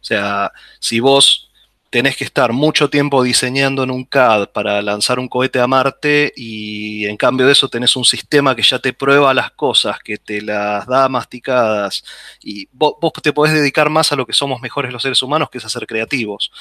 O 0.01 0.05
sea, 0.05 0.53
si 0.81 1.01
vos 1.01 1.49
tenés 1.91 2.17
que 2.17 2.25
estar 2.25 2.53
mucho 2.53 2.91
tiempo 2.91 3.23
diseñando 3.23 3.83
en 3.83 3.91
un 3.91 4.05
CAD 4.05 4.49
para 4.49 4.83
lanzar 4.83 5.19
un 5.19 5.29
cohete 5.29 5.59
a 5.59 5.67
Marte 5.67 6.33
y 6.37 7.07
en 7.07 7.17
cambio 7.17 7.47
de 7.47 7.53
eso 7.53 7.69
tenés 7.69 7.97
un 7.97 8.05
sistema 8.05 8.55
que 8.55 8.63
ya 8.63 8.79
te 8.79 8.93
prueba 8.93 9.33
las 9.33 9.53
cosas, 9.53 9.99
que 10.01 10.19
te 10.19 10.43
las 10.43 10.87
da 10.87 11.09
masticadas 11.09 12.05
y 12.43 12.69
vos, 12.73 12.97
te 13.23 13.33
podés 13.33 13.55
dedicar 13.55 13.89
más 13.89 14.13
a 14.13 14.17
lo 14.17 14.27
que 14.27 14.35
somos 14.35 14.61
mejores 14.61 14.93
los 14.93 15.03
seres 15.03 15.23
humanos, 15.23 15.49
que 15.51 15.59
es 15.59 15.65
a 15.65 15.69
ser 15.69 15.87
creativos. 15.87 16.53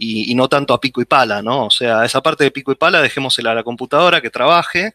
Y, 0.00 0.32
no 0.36 0.48
tanto 0.48 0.74
a 0.74 0.80
pico 0.80 1.00
y 1.02 1.06
pala, 1.06 1.42
¿no? 1.42 1.66
O 1.66 1.70
sea, 1.70 2.04
esa 2.04 2.22
parte 2.22 2.44
de 2.44 2.52
pico 2.52 2.70
y 2.70 2.76
pala 2.76 3.00
dejémosela 3.00 3.50
a 3.50 3.54
la 3.56 3.64
computadora 3.64 4.20
que 4.20 4.30
trabaje 4.30 4.94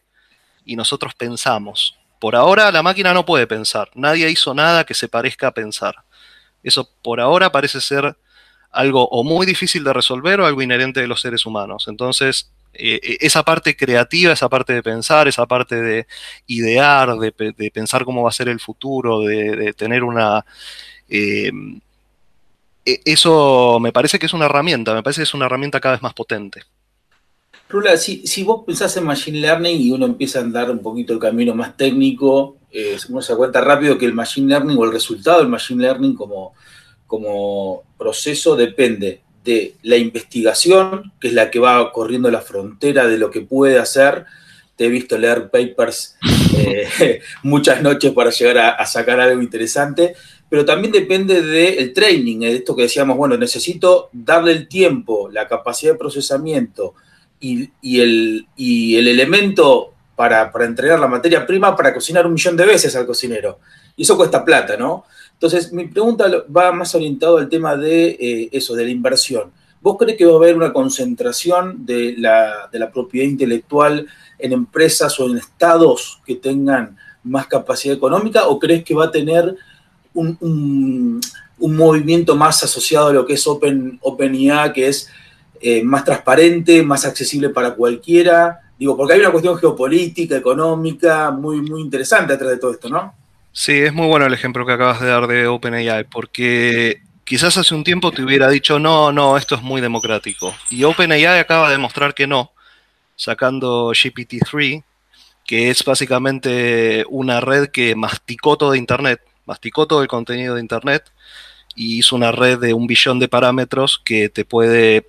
y 0.64 0.76
nosotros 0.76 1.14
pensamos. 1.14 1.98
Por 2.18 2.34
ahora 2.34 2.72
la 2.72 2.82
máquina 2.82 3.12
no 3.12 3.26
puede 3.26 3.46
pensar, 3.46 3.90
nadie 3.94 4.30
hizo 4.30 4.54
nada 4.54 4.84
que 4.84 4.94
se 4.94 5.08
parezca 5.08 5.48
a 5.48 5.50
pensar. 5.50 5.96
Eso 6.64 6.90
por 7.02 7.20
ahora 7.20 7.52
parece 7.52 7.80
ser 7.80 8.16
algo 8.72 9.06
o 9.08 9.22
muy 9.22 9.46
difícil 9.46 9.84
de 9.84 9.92
resolver 9.92 10.40
o 10.40 10.46
algo 10.46 10.60
inherente 10.60 11.00
de 11.00 11.06
los 11.06 11.20
seres 11.20 11.46
humanos. 11.46 11.86
Entonces, 11.86 12.50
eh, 12.74 13.00
eh, 13.02 13.16
esa 13.20 13.44
parte 13.44 13.76
creativa, 13.76 14.32
esa 14.32 14.48
parte 14.48 14.72
de 14.72 14.82
pensar, 14.82 15.28
esa 15.28 15.46
parte 15.46 15.80
de 15.80 16.06
idear, 16.48 17.16
de, 17.16 17.70
pensar 17.72 18.04
cómo 18.04 18.22
va 18.22 18.30
a 18.30 18.32
ser 18.32 18.48
el 18.48 18.60
futuro, 18.60 19.20
de, 19.20 19.72
tener 19.74 20.02
una... 20.02 20.44
Eh, 21.08 21.52
e, 22.84 23.00
eso 23.04 23.78
me 23.80 23.92
parece 23.92 24.18
que 24.18 24.26
es 24.26 24.32
una 24.34 24.46
herramienta, 24.46 24.94
me 24.94 25.02
parece 25.02 25.20
que 25.20 25.24
es 25.24 25.34
una 25.34 25.46
herramienta 25.46 25.80
cada 25.80 25.94
vez 25.94 26.02
más 26.02 26.14
potente. 26.14 26.62
Rula, 27.68 27.96
si, 27.96 28.26
si 28.26 28.44
vos 28.44 28.62
pensás 28.66 28.96
en 28.96 29.04
Machine 29.04 29.40
Learning 29.40 29.80
y 29.80 29.90
uno 29.90 30.06
empieza 30.06 30.38
a 30.38 30.42
andar 30.42 30.70
un 30.70 30.80
poquito 30.80 31.12
el 31.12 31.18
camino 31.18 31.54
más 31.54 31.76
técnico, 31.76 32.58
eh, 32.70 32.96
uno 33.08 33.22
se 33.22 33.32
da 33.32 33.38
cuenta 33.38 33.60
rápido 33.60 33.96
que 33.96 34.04
el 34.04 34.12
Machine 34.12 34.48
Learning 34.48 34.76
o 34.76 34.84
el 34.84 34.92
resultado 34.92 35.38
del 35.38 35.48
Machine 35.48 35.82
Learning 35.82 36.14
como, 36.14 36.54
como 37.06 37.84
proceso 37.96 38.56
depende 38.56 39.22
de 39.44 39.74
la 39.82 39.96
investigación, 39.96 41.12
que 41.20 41.28
es 41.28 41.34
la 41.34 41.50
que 41.50 41.58
va 41.58 41.92
corriendo 41.92 42.30
la 42.30 42.40
frontera 42.40 43.06
de 43.06 43.18
lo 43.18 43.30
que 43.30 43.42
puede 43.42 43.78
hacer. 43.78 44.24
Te 44.76 44.86
he 44.86 44.88
visto 44.88 45.16
leer 45.16 45.50
papers 45.50 46.16
eh, 46.56 47.20
muchas 47.42 47.80
noches 47.82 48.12
para 48.12 48.30
llegar 48.30 48.76
a, 48.78 48.86
sacar 48.86 49.20
algo 49.20 49.40
interesante, 49.40 50.14
pero 50.48 50.64
también 50.64 50.92
depende 50.92 51.42
del 51.42 51.92
training, 51.92 52.40
de 52.40 52.56
esto 52.56 52.74
que 52.74 52.82
decíamos, 52.82 53.16
bueno, 53.16 53.36
necesito 53.36 54.08
darle 54.12 54.52
el 54.52 54.66
tiempo, 54.66 55.28
la 55.30 55.46
capacidad 55.46 55.92
de 55.92 55.98
procesamiento 55.98 56.94
y, 57.80 58.00
el, 58.00 58.46
el, 58.56 59.08
elemento 59.08 59.92
para, 60.16 60.50
para, 60.50 60.64
entregar 60.64 60.98
la 60.98 61.08
materia 61.08 61.46
prima 61.46 61.76
para 61.76 61.92
cocinar 61.92 62.26
un 62.26 62.34
millón 62.34 62.56
de 62.56 62.64
veces 62.64 62.96
al 62.96 63.06
cocinero. 63.06 63.58
Y 63.96 64.02
eso 64.02 64.16
cuesta 64.16 64.44
plata, 64.44 64.76
¿no? 64.76 65.04
Entonces, 65.32 65.72
mi 65.72 65.86
pregunta 65.86 66.26
va 66.54 66.72
más 66.72 66.94
orientado 66.94 67.36
al 67.36 67.48
tema 67.48 67.76
de 67.76 68.16
eh, 68.18 68.48
eso, 68.52 68.74
de 68.74 68.84
la 68.84 68.90
inversión. 68.90 69.52
¿Vos 69.82 69.96
crees 69.98 70.16
que 70.16 70.24
va 70.24 70.32
a 70.32 70.36
haber 70.36 70.56
una 70.56 70.72
concentración 70.72 71.84
de 71.84 72.14
la, 72.16 72.70
propiedad 72.92 73.28
intelectual 73.28 74.06
en 74.38 74.52
empresas 74.52 75.20
o 75.20 75.28
en 75.28 75.36
estados 75.36 76.20
que 76.24 76.36
tengan 76.36 76.96
más 77.22 77.46
capacidad 77.46 77.94
económica 77.94 78.46
o 78.46 78.58
crees 78.58 78.82
que 78.84 78.94
va 78.94 79.06
a 79.06 79.10
tener 79.10 79.54
un, 80.14 81.20
movimiento 81.58 82.36
más 82.36 82.62
asociado 82.62 83.08
a 83.08 83.12
lo 83.12 83.26
que 83.26 83.34
es 83.34 83.46
Open, 83.46 83.98
OpenIA, 84.00 84.72
que 84.72 84.88
es 84.88 85.10
eh, 85.66 85.82
más 85.82 86.04
transparente, 86.04 86.82
más 86.82 87.06
accesible 87.06 87.48
para 87.48 87.74
cualquiera? 87.74 88.60
Digo, 88.78 88.98
porque 88.98 89.14
hay 89.14 89.20
una 89.20 89.30
cuestión 89.30 89.56
geopolítica, 89.56 90.36
económica, 90.36 91.30
muy, 91.30 91.62
muy 91.62 91.80
interesante 91.80 92.34
detrás 92.34 92.50
de 92.50 92.58
todo 92.58 92.72
esto, 92.72 92.90
¿no? 92.90 93.14
Sí, 93.50 93.72
es 93.72 93.94
muy 93.94 94.06
bueno 94.06 94.26
el 94.26 94.34
ejemplo 94.34 94.66
que 94.66 94.72
acabas 94.72 95.00
de 95.00 95.06
dar 95.06 95.26
de 95.26 95.46
OpenAI, 95.46 96.04
porque 96.04 97.00
quizás 97.24 97.56
hace 97.56 97.74
un 97.74 97.82
tiempo 97.82 98.12
te 98.12 98.22
hubiera 98.22 98.50
dicho, 98.50 98.78
no, 98.78 99.10
no, 99.10 99.38
esto 99.38 99.54
es 99.54 99.62
muy 99.62 99.80
democrático. 99.80 100.54
Y 100.68 100.84
OpenAI 100.84 101.38
acaba 101.38 101.68
de 101.68 101.76
demostrar 101.76 102.12
que 102.12 102.26
no, 102.26 102.52
sacando 103.16 103.88
GPT-3, 103.88 104.84
que 105.46 105.70
es 105.70 105.82
básicamente 105.82 107.06
una 107.08 107.40
red 107.40 107.68
que 107.68 107.96
masticó 107.96 108.58
todo 108.58 108.74
Internet, 108.74 109.22
masticó 109.46 109.86
todo 109.86 110.02
el 110.02 110.08
contenido 110.08 110.56
de 110.56 110.60
Internet 110.60 111.10
y 111.74 112.00
hizo 112.00 112.16
una 112.16 112.32
red 112.32 112.58
de 112.58 112.74
un 112.74 112.86
billón 112.86 113.18
de 113.18 113.28
parámetros 113.28 113.98
que 114.04 114.28
te 114.28 114.44
puede 114.44 115.06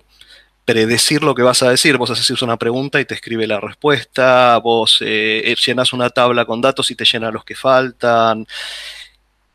predecir 0.66 1.22
lo 1.22 1.34
que 1.34 1.42
vas 1.42 1.62
a 1.62 1.70
decir. 1.70 1.96
Vos 1.96 2.10
haces 2.10 2.42
una 2.42 2.58
pregunta 2.58 3.00
y 3.00 3.06
te 3.06 3.14
escribe 3.14 3.46
la 3.46 3.60
respuesta, 3.60 4.58
vos 4.58 4.98
eh, 5.00 5.54
llenas 5.64 5.94
una 5.94 6.10
tabla 6.10 6.44
con 6.44 6.60
datos 6.60 6.90
y 6.90 6.96
te 6.96 7.06
llena 7.06 7.30
los 7.30 7.44
que 7.44 7.54
faltan. 7.54 8.46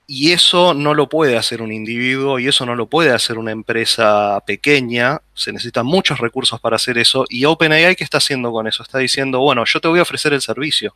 Y 0.07 0.31
eso 0.31 0.73
no 0.73 0.93
lo 0.93 1.07
puede 1.07 1.37
hacer 1.37 1.61
un 1.61 1.71
individuo 1.71 2.39
y 2.39 2.47
eso 2.47 2.65
no 2.65 2.75
lo 2.75 2.87
puede 2.87 3.11
hacer 3.11 3.37
una 3.37 3.51
empresa 3.51 4.41
pequeña. 4.45 5.21
Se 5.33 5.51
necesitan 5.53 5.85
muchos 5.85 6.19
recursos 6.19 6.59
para 6.59 6.77
hacer 6.77 6.97
eso. 6.97 7.25
Y 7.29 7.45
OpenAI, 7.45 7.95
¿qué 7.95 8.03
está 8.03 8.17
haciendo 8.17 8.51
con 8.51 8.67
eso? 8.67 8.83
Está 8.83 8.97
diciendo, 8.97 9.39
bueno, 9.39 9.63
yo 9.65 9.79
te 9.79 9.87
voy 9.87 9.99
a 9.99 10.03
ofrecer 10.03 10.33
el 10.33 10.41
servicio. 10.41 10.95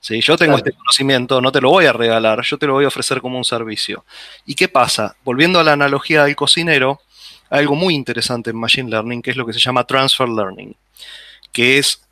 Si 0.00 0.20
yo 0.20 0.36
tengo 0.36 0.56
este 0.56 0.72
conocimiento, 0.72 1.40
no 1.40 1.50
te 1.50 1.60
lo 1.60 1.70
voy 1.70 1.86
a 1.86 1.92
regalar, 1.92 2.42
yo 2.42 2.58
te 2.58 2.66
lo 2.66 2.74
voy 2.74 2.84
a 2.84 2.88
ofrecer 2.88 3.20
como 3.20 3.38
un 3.38 3.44
servicio. 3.44 4.04
¿Y 4.44 4.54
qué 4.54 4.68
pasa? 4.68 5.16
Volviendo 5.24 5.58
a 5.58 5.64
la 5.64 5.72
analogía 5.72 6.24
del 6.24 6.36
cocinero, 6.36 7.00
algo 7.50 7.74
muy 7.74 7.94
interesante 7.94 8.50
en 8.50 8.56
Machine 8.56 8.90
Learning, 8.90 9.22
que 9.22 9.30
es 9.30 9.36
lo 9.36 9.46
que 9.46 9.52
se 9.52 9.60
llama 9.60 9.84
Transfer 9.84 10.28
Learning, 10.28 10.74
que 11.52 11.78
es 11.78 12.02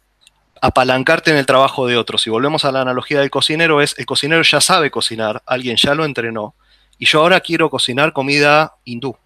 apalancarte 0.60 1.30
en 1.30 1.36
el 1.36 1.46
trabajo 1.46 1.86
de 1.86 1.96
otros. 1.96 2.22
Si 2.22 2.30
volvemos 2.30 2.64
a 2.64 2.72
la 2.72 2.80
analogía 2.80 3.20
del 3.20 3.30
cocinero, 3.30 3.82
es 3.82 3.94
el 3.98 4.06
cocinero 4.06 4.42
ya 4.42 4.60
sabe 4.60 4.90
cocinar, 4.90 5.42
alguien 5.46 5.76
ya 5.76 5.94
lo 5.94 6.04
entrenó, 6.04 6.54
y 6.98 7.06
yo 7.06 7.20
ahora 7.20 7.40
quiero 7.40 7.68
cocinar 7.70 8.12
comida 8.12 8.74
hindú, 8.84 9.16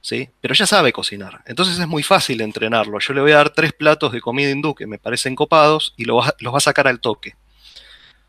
¿sí? 0.00 0.30
Pero 0.40 0.54
ya 0.54 0.66
sabe 0.66 0.92
cocinar. 0.92 1.42
Entonces 1.46 1.78
es 1.78 1.86
muy 1.86 2.02
fácil 2.02 2.40
entrenarlo. 2.40 2.98
Yo 3.00 3.12
le 3.12 3.20
voy 3.20 3.32
a 3.32 3.36
dar 3.36 3.50
tres 3.50 3.72
platos 3.72 4.12
de 4.12 4.20
comida 4.20 4.50
hindú 4.50 4.74
que 4.74 4.86
me 4.86 4.98
parecen 4.98 5.34
copados 5.34 5.94
y 5.96 6.04
los 6.04 6.24
va 6.24 6.56
a 6.56 6.60
sacar 6.60 6.88
al 6.88 7.00
toque. 7.00 7.34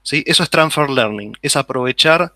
¿Sí? 0.01 0.23
Eso 0.25 0.43
es 0.43 0.49
transfer 0.49 0.89
learning, 0.89 1.37
es 1.41 1.55
aprovechar 1.55 2.33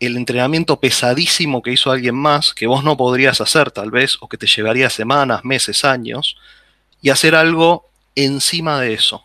el 0.00 0.16
entrenamiento 0.16 0.80
pesadísimo 0.80 1.62
que 1.62 1.72
hizo 1.72 1.90
alguien 1.90 2.14
más, 2.14 2.54
que 2.54 2.66
vos 2.66 2.84
no 2.84 2.96
podrías 2.96 3.40
hacer 3.40 3.70
tal 3.70 3.90
vez, 3.90 4.16
o 4.20 4.28
que 4.28 4.38
te 4.38 4.46
llevaría 4.46 4.90
semanas, 4.90 5.44
meses, 5.44 5.84
años, 5.84 6.36
y 7.00 7.10
hacer 7.10 7.34
algo 7.34 7.88
encima 8.14 8.80
de 8.80 8.94
eso. 8.94 9.24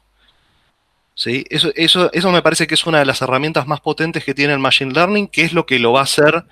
¿Sí? 1.15 1.45
Eso, 1.49 1.71
eso, 1.75 2.09
eso 2.13 2.31
me 2.31 2.41
parece 2.41 2.65
que 2.65 2.75
es 2.75 2.85
una 2.85 2.99
de 2.99 3.05
las 3.05 3.21
herramientas 3.21 3.67
más 3.67 3.81
potentes 3.81 4.23
que 4.23 4.33
tiene 4.33 4.53
el 4.53 4.59
Machine 4.59 4.93
Learning, 4.93 5.27
que 5.27 5.43
es 5.43 5.51
lo 5.51 5.65
que 5.65 5.79
lo 5.79 5.91
va 5.91 6.01
a 6.01 6.03
hacer 6.03 6.45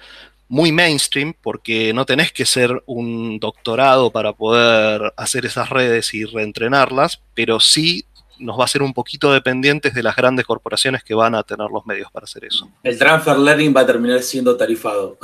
muy 0.50 0.72
mainstream, 0.72 1.34
porque 1.42 1.94
no 1.94 2.06
tenés 2.06 2.32
que 2.32 2.46
ser 2.46 2.84
un 2.86 3.40
doctorado 3.40 4.12
para 4.12 4.34
poder 4.34 5.14
hacer 5.18 5.46
esas 5.46 5.70
redes 5.70 6.14
y 6.14 6.26
reentrenarlas, 6.26 7.22
pero 7.34 7.60
sí 7.60 8.06
nos 8.39 8.60
va 8.60 8.65
a 8.65 8.67
ser 8.67 8.82
un 8.82 8.94
poquito 8.94 9.32
dependientes 9.32 9.94
de 9.94 10.03
las 10.03 10.15
grandes 10.15 10.46
corporaciones 10.46 11.03
que 11.03 11.13
van 11.13 11.36
a 11.36 11.44
tener 11.44 11.67
los 11.72 11.86
medios 11.86 12.12
para 12.12 12.25
hacer 12.25 12.46
eso. 12.46 12.70
El 12.84 12.98
transfer 12.98 13.38
learning 13.38 13.74
va 13.75 13.82
a 13.82 13.86
terminar 13.86 14.22
siendo 14.22 14.56
tarifado. 14.56 15.17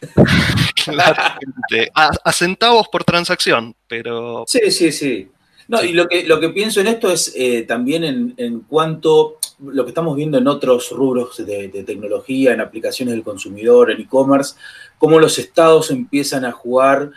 Claramente. 0.84 1.90
A, 1.94 2.32
centavos 2.32 2.88
por 2.88 3.04
transacción, 3.04 3.74
pero... 3.88 4.44
Sí, 4.46 4.70
sí, 4.70 4.92
sí. 4.92 5.28
No, 5.68 5.82
y 5.82 5.92
lo 5.92 6.06
que, 6.06 6.24
lo 6.24 6.38
que 6.38 6.50
pienso 6.50 6.80
en 6.80 6.86
esto 6.86 7.10
es 7.10 7.32
eh, 7.34 7.62
también 7.62 8.04
en, 8.04 8.34
en, 8.36 8.60
cuanto 8.60 9.38
lo 9.58 9.84
que 9.84 9.90
estamos 9.90 10.14
viendo 10.14 10.38
en 10.38 10.46
otros 10.46 10.90
rubros 10.90 11.44
de, 11.44 11.68
de 11.68 11.82
tecnología, 11.82 12.52
en 12.52 12.60
aplicaciones 12.60 13.14
del 13.14 13.24
consumidor, 13.24 13.90
en 13.90 14.00
e-commerce, 14.00 14.54
cómo 14.98 15.18
los 15.18 15.38
estados 15.38 15.90
empiezan 15.90 16.44
a 16.44 16.52
jugar 16.52 17.10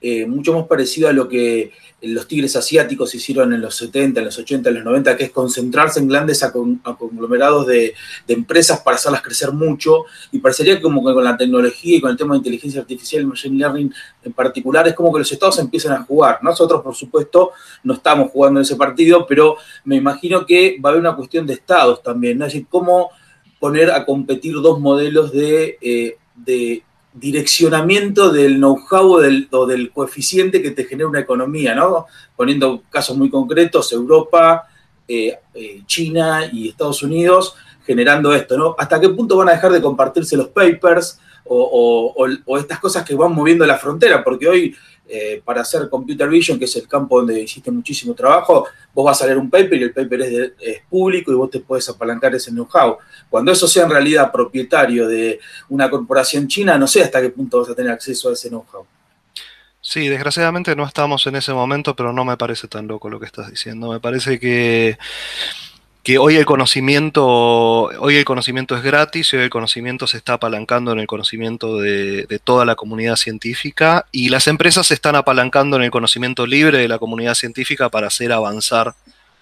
eh, 0.00 0.26
mucho 0.26 0.52
más 0.52 0.66
parecido 0.66 1.08
a 1.08 1.12
lo 1.12 1.28
que 1.28 1.72
los 2.00 2.28
tigres 2.28 2.54
asiáticos 2.54 3.12
hicieron 3.16 3.52
en 3.52 3.60
los 3.60 3.74
70, 3.74 4.20
en 4.20 4.26
los 4.26 4.38
80, 4.38 4.68
en 4.68 4.74
los 4.76 4.84
90, 4.84 5.16
que 5.16 5.24
es 5.24 5.30
concentrarse 5.32 5.98
en 5.98 6.06
grandes 6.06 6.44
conglomerados 6.96 7.66
de, 7.66 7.94
empresas 8.28 8.80
para 8.80 8.96
hacerlas 8.96 9.22
crecer 9.22 9.50
mucho. 9.50 10.04
Y 10.30 10.38
parecería 10.38 10.80
como 10.80 11.04
que 11.04 11.12
con 11.12 11.24
la 11.24 11.36
tecnología 11.36 11.96
y 11.96 12.00
con 12.00 12.12
el 12.12 12.16
tema 12.16 12.34
de 12.34 12.38
inteligencia 12.38 12.80
artificial 12.80 13.22
y 13.22 13.26
machine 13.26 13.58
learning 13.58 13.92
en 14.22 14.32
particular, 14.32 14.86
es 14.86 14.94
como 14.94 15.12
que 15.12 15.18
los 15.18 15.32
estados 15.32 15.58
empiezan 15.58 15.92
a 15.92 16.04
jugar. 16.04 16.38
Nosotros, 16.42 16.82
por 16.82 16.94
supuesto, 16.94 17.50
no 17.82 17.94
estamos 17.94 18.30
jugando 18.30 18.60
en 18.60 18.62
ese 18.62 18.76
partido, 18.76 19.26
pero 19.26 19.56
me 19.84 19.96
imagino 19.96 20.46
que 20.46 20.78
va 20.80 20.90
a 20.90 20.92
haber 20.92 21.00
una 21.00 21.16
cuestión 21.16 21.46
de 21.46 21.54
estados 21.54 22.02
también, 22.04 22.38
¿no? 22.38 22.46
Es 22.46 22.52
decir, 22.52 22.68
cómo 22.70 23.10
poner 23.58 23.90
a 23.90 24.06
competir 24.06 24.54
dos 24.54 24.78
modelos 24.78 25.32
de, 25.32 25.78
eh, 25.80 26.16
de 26.36 26.84
direccionamiento 27.18 28.30
del 28.30 28.56
know-how 28.56 29.20
o 29.50 29.66
del, 29.66 29.90
coeficiente 29.92 30.62
que 30.62 30.70
te 30.70 30.84
genera 30.84 31.08
una 31.08 31.20
economía, 31.20 31.74
¿no? 31.74 32.06
Poniendo 32.36 32.82
casos 32.90 33.16
muy 33.16 33.30
concretos, 33.30 33.92
Europa, 33.92 34.66
eh, 35.06 35.38
eh, 35.54 35.82
China 35.86 36.48
y 36.52 36.68
Estados 36.68 37.02
Unidos 37.02 37.54
generando 37.84 38.34
esto, 38.34 38.56
¿no? 38.56 38.76
¿Hasta 38.78 39.00
qué 39.00 39.08
punto 39.08 39.36
van 39.36 39.48
a 39.48 39.52
dejar 39.52 39.72
de 39.72 39.80
compartirse 39.80 40.36
los 40.36 40.48
papers 40.48 41.18
o, 41.44 42.14
o 42.44 42.58
estas 42.58 42.78
cosas 42.78 43.04
que 43.04 43.14
van 43.14 43.32
moviendo 43.32 43.64
la 43.64 43.78
frontera? 43.78 44.22
Porque 44.22 44.46
hoy 44.46 44.76
eh, 45.08 45.40
para 45.44 45.62
hacer 45.62 45.88
computer 45.88 46.28
vision, 46.28 46.58
que 46.58 46.66
es 46.66 46.76
el 46.76 46.86
campo 46.86 47.18
donde 47.18 47.40
hiciste 47.40 47.70
muchísimo 47.70 48.14
trabajo, 48.14 48.66
vos 48.92 49.04
vas 49.04 49.22
a 49.22 49.26
leer 49.26 49.38
un 49.38 49.48
paper 49.48 49.74
y 49.80 49.82
el 49.84 49.92
paper 49.92 50.20
es, 50.20 50.82
público 50.88 51.32
y 51.32 51.34
vos 51.34 51.50
te 51.50 51.60
puedes 51.60 51.88
apalancar 51.88 52.34
ese 52.34 52.50
know-how. 52.50 52.98
Cuando 53.30 53.52
eso 53.52 53.66
sea 53.66 53.84
en 53.84 53.90
realidad 53.90 54.30
propietario 54.30 55.08
de 55.08 55.40
una 55.70 55.88
corporación 55.88 56.46
china, 56.46 56.76
no 56.76 56.86
sé 56.86 57.02
hasta 57.02 57.22
qué 57.22 57.30
punto 57.30 57.60
vas 57.60 57.70
a 57.70 57.74
tener 57.74 57.90
acceso 57.92 58.28
a 58.28 58.34
ese 58.34 58.48
know-how. 58.48 58.86
Sí, 59.80 60.08
desgraciadamente 60.08 60.76
no 60.76 60.84
estamos 60.84 61.26
en 61.26 61.36
ese 61.36 61.54
momento, 61.54 61.96
pero 61.96 62.12
no 62.12 62.24
me 62.24 62.36
parece 62.36 62.68
tan 62.68 62.86
loco 62.86 63.08
lo 63.08 63.18
que 63.18 63.26
estás 63.26 63.50
diciendo. 63.50 63.90
Me 63.90 64.00
parece 64.00 64.38
que 64.38 64.98
que 66.08 66.16
hoy 66.16 66.36
el 66.36 66.46
conocimiento, 66.46 67.26
hoy 67.26 68.16
el 68.16 68.24
conocimiento 68.24 68.74
es 68.74 68.82
gratis 68.82 69.30
y 69.30 69.36
hoy 69.36 69.42
el 69.42 69.50
conocimiento 69.50 70.06
se 70.06 70.16
está 70.16 70.32
apalancando 70.32 70.90
en 70.92 71.00
el 71.00 71.06
conocimiento 71.06 71.76
de, 71.76 72.40
toda 72.42 72.64
la 72.64 72.76
comunidad 72.76 73.16
científica 73.16 74.06
y 74.10 74.30
las 74.30 74.46
empresas 74.46 74.86
se 74.86 74.94
están 74.94 75.16
apalancando 75.16 75.76
en 75.76 75.82
el 75.82 75.90
conocimiento 75.90 76.46
libre 76.46 76.78
de 76.78 76.88
la 76.88 76.98
comunidad 76.98 77.34
científica 77.34 77.90
para 77.90 78.06
hacer 78.06 78.32
avanzar 78.32 78.94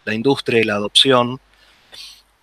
la 0.04 0.12
industria 0.12 0.61
y 0.61 0.64
la 0.64 0.75
adopción. 0.75 1.38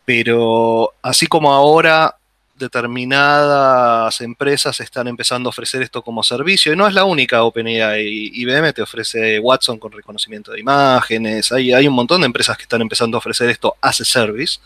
Pero 0.06 0.94
así 1.01 1.27
como 1.27 1.51
ahora 1.51 2.15
determinadas 2.63 4.20
empresas 4.22 4.79
están 4.79 5.08
empezando 5.08 5.48
a 5.48 5.51
ofrecer 5.51 5.84
esto 5.84 6.01
como 6.01 6.24
servicio, 6.24 6.74
y 6.74 6.75
no 6.75 6.88
es 6.88 6.93
la 6.93 7.05
única 7.05 7.43
OpenAI, 7.43 8.32
IBM 8.34 8.74
te 8.74 8.82
ofrece 8.82 9.39
Watson 9.39 9.77
con 9.77 9.91
reconocimiento 9.91 10.51
de 10.51 10.60
imágenes, 10.60 11.51
hay, 11.51 11.74
hay 11.74 11.88
un 11.88 11.93
montón 11.93 12.22
de 12.22 12.25
empresas 12.25 12.58
que 12.58 12.63
están 12.63 12.82
empezando 12.82 13.17
a 13.17 13.20
ofrecer 13.20 13.50
esto 13.50 13.75
as 13.82 14.01
a 14.01 14.05
service, 14.05 14.60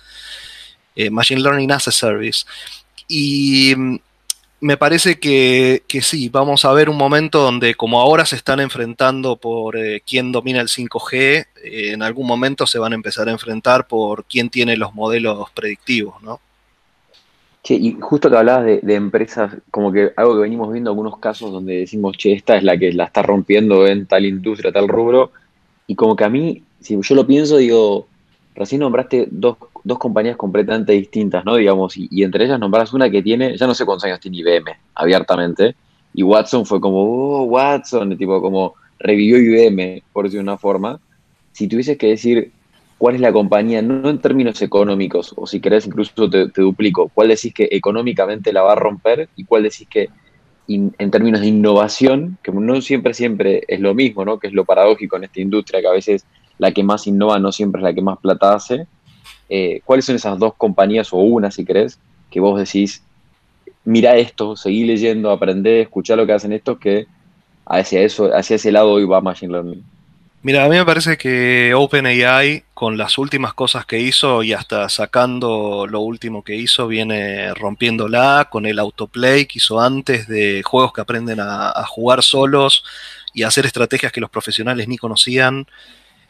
eh, 0.95 1.09
Machine 1.09 1.41
Learning 1.41 1.71
as 1.71 1.87
a 1.87 1.91
service, 1.91 2.45
y 3.07 3.75
mm, 3.75 3.97
me 4.59 4.77
parece 4.77 5.19
que, 5.19 5.83
sí, 6.01 6.29
vamos 6.29 6.65
a 6.65 6.73
ver 6.73 6.89
un 6.89 6.97
momento 6.97 7.41
donde 7.41 7.75
como 7.75 8.01
ahora 8.01 8.25
se 8.25 8.35
están 8.35 8.59
enfrentando 8.59 9.35
por 9.35 9.77
eh, 9.77 10.01
quién 10.05 10.31
domina 10.31 10.61
el 10.61 10.67
5G, 10.67 11.13
eh, 11.13 11.47
en 11.91 12.01
algún 12.01 12.25
momento 12.25 12.65
se 12.65 12.79
van 12.79 12.93
a 12.93 12.95
empezar 12.95 13.27
a 13.27 13.31
enfrentar 13.31 13.87
por 13.87 14.25
quién 14.25 14.49
tiene 14.49 14.75
los 14.75 14.95
modelos 14.95 15.49
predictivos, 15.51 16.21
¿no? 16.23 16.39
Y 17.75 17.97
justo 17.99 18.29
que 18.29 18.37
hablabas 18.37 18.65
de, 18.65 18.95
empresas, 18.95 19.55
como 19.71 19.91
que 19.91 20.11
algo 20.15 20.35
que 20.35 20.41
venimos 20.41 20.71
viendo 20.71 20.89
algunos 20.89 21.17
casos 21.17 21.51
donde 21.51 21.79
decimos, 21.79 22.17
che, 22.17 22.33
esta 22.33 22.55
es 22.55 22.63
la 22.63 22.77
que 22.77 22.93
la 22.93 23.05
está 23.05 23.23
rompiendo 23.23 23.87
en 23.87 24.05
tal 24.05 24.25
industria, 24.25 24.71
tal 24.71 24.87
rubro, 24.87 25.31
y 25.87 25.95
como 25.95 26.15
que 26.15 26.23
a 26.23 26.29
mí, 26.29 26.63
si 26.79 26.97
yo 27.01 27.15
lo 27.15 27.25
pienso, 27.27 27.57
digo, 27.57 28.07
recién 28.55 28.81
nombraste 28.81 29.27
dos, 29.31 29.57
dos 29.83 29.97
compañías 29.97 30.37
completamente 30.37 30.93
distintas, 30.93 31.45
¿no? 31.45 31.55
Digamos, 31.55 31.95
y, 31.97 32.23
entre 32.23 32.45
ellas 32.45 32.59
nombras 32.59 32.93
una 32.93 33.09
que 33.09 33.21
tiene, 33.21 33.57
ya 33.57 33.67
no 33.67 33.73
sé 33.73 33.85
cuántos 33.85 34.05
años 34.05 34.19
tiene 34.19 34.37
IBM, 34.37 34.71
abiertamente, 34.95 35.75
y 36.13 36.23
Watson 36.23 36.65
fue 36.65 36.79
como, 36.79 37.01
oh, 37.01 37.43
Watson, 37.43 38.17
tipo 38.17 38.41
como 38.41 38.75
revivió 38.99 39.37
IBM, 39.37 40.03
por 40.11 40.25
decirlo 40.25 40.43
de 40.43 40.49
una 40.49 40.57
forma. 40.57 40.99
Si 41.51 41.67
tuvieses 41.67 41.97
que 41.97 42.07
decir 42.07 42.51
cuál 42.97 43.15
es 43.15 43.21
la 43.21 43.31
compañía, 43.31 43.81
no 43.81 44.09
en 44.09 44.19
términos 44.19 44.61
económicos, 44.61 45.33
o 45.35 45.45
si 45.45 45.59
querés 45.59 45.85
incluso 45.85 46.29
te, 46.29 46.47
duplico, 46.47 47.11
cuál 47.13 47.29
decís 47.29 47.53
que 47.53 47.67
económicamente 47.71 48.51
la 48.51 48.63
va 48.63 48.73
a 48.73 48.75
romper 48.75 49.29
y 49.35 49.45
cuál 49.45 49.63
decís 49.63 49.87
que 49.89 50.09
en 50.69 51.11
términos 51.11 51.39
de 51.39 51.47
innovación, 51.47 52.37
que 52.43 52.51
no 52.51 52.81
siempre, 52.81 53.13
siempre 53.13 53.63
es 53.69 53.79
lo 53.79 53.93
mismo, 53.93 54.25
¿no? 54.25 54.37
Que 54.37 54.47
es 54.47 54.53
lo 54.53 54.65
paradójico 54.65 55.15
en 55.15 55.23
esta 55.23 55.39
industria, 55.39 55.79
que 55.79 55.87
a 55.87 55.91
veces 55.91 56.25
la 56.57 56.71
que 56.71 56.83
más 56.83 57.07
innova 57.07 57.39
no 57.39 57.53
siempre 57.53 57.79
es 57.79 57.83
la 57.83 57.93
que 57.93 58.01
más 58.01 58.17
plata 58.17 58.53
hace. 58.53 58.85
Eh, 59.47 59.79
¿Cuáles 59.85 60.03
son 60.03 60.17
esas 60.17 60.37
dos 60.37 60.55
compañías, 60.55 61.13
o 61.13 61.17
una 61.17 61.51
si 61.51 61.63
querés, 61.63 61.99
que 62.29 62.41
vos 62.41 62.59
decís, 62.59 63.01
mira 63.85 64.17
esto, 64.17 64.57
seguí 64.57 64.83
leyendo, 64.83 65.31
aprende, 65.31 65.81
escuchá 65.81 66.17
lo 66.17 66.25
que 66.25 66.33
hacen 66.33 66.51
estos, 66.51 66.77
que 66.79 67.07
hacia, 67.65 68.01
eso, 68.01 68.35
hacia 68.35 68.57
ese 68.57 68.71
lado 68.71 68.91
hoy 68.91 69.05
va 69.05 69.21
Machine 69.21 69.53
Learning? 69.53 69.96
Mira, 70.47 70.63
a 70.63 70.69
mí 70.69 70.77
me 70.77 70.85
parece 70.85 71.17
que 71.17 71.73
OpenAI, 71.75 72.63
con 72.73 72.97
las 72.97 73.17
últimas 73.17 73.53
cosas 73.53 73.85
que 73.85 73.99
hizo 73.99 74.43
y 74.43 74.53
hasta 74.53 74.87
sacando 74.87 75.85
lo 75.89 75.99
último 75.99 76.41
que 76.41 76.55
hizo, 76.55 76.87
viene 76.87 77.53
rompiéndola 77.53 78.47
con 78.49 78.65
el 78.65 78.79
autoplay 78.79 79.45
que 79.45 79.57
hizo 79.57 79.81
antes 79.81 80.25
de 80.25 80.63
juegos 80.63 80.93
que 80.93 81.01
aprenden 81.01 81.41
a, 81.41 81.83
jugar 81.89 82.23
solos 82.23 82.85
y 83.33 83.43
hacer 83.43 83.65
estrategias 83.65 84.13
que 84.13 84.21
los 84.21 84.29
profesionales 84.29 84.87
ni 84.87 84.97
conocían. 84.97 85.67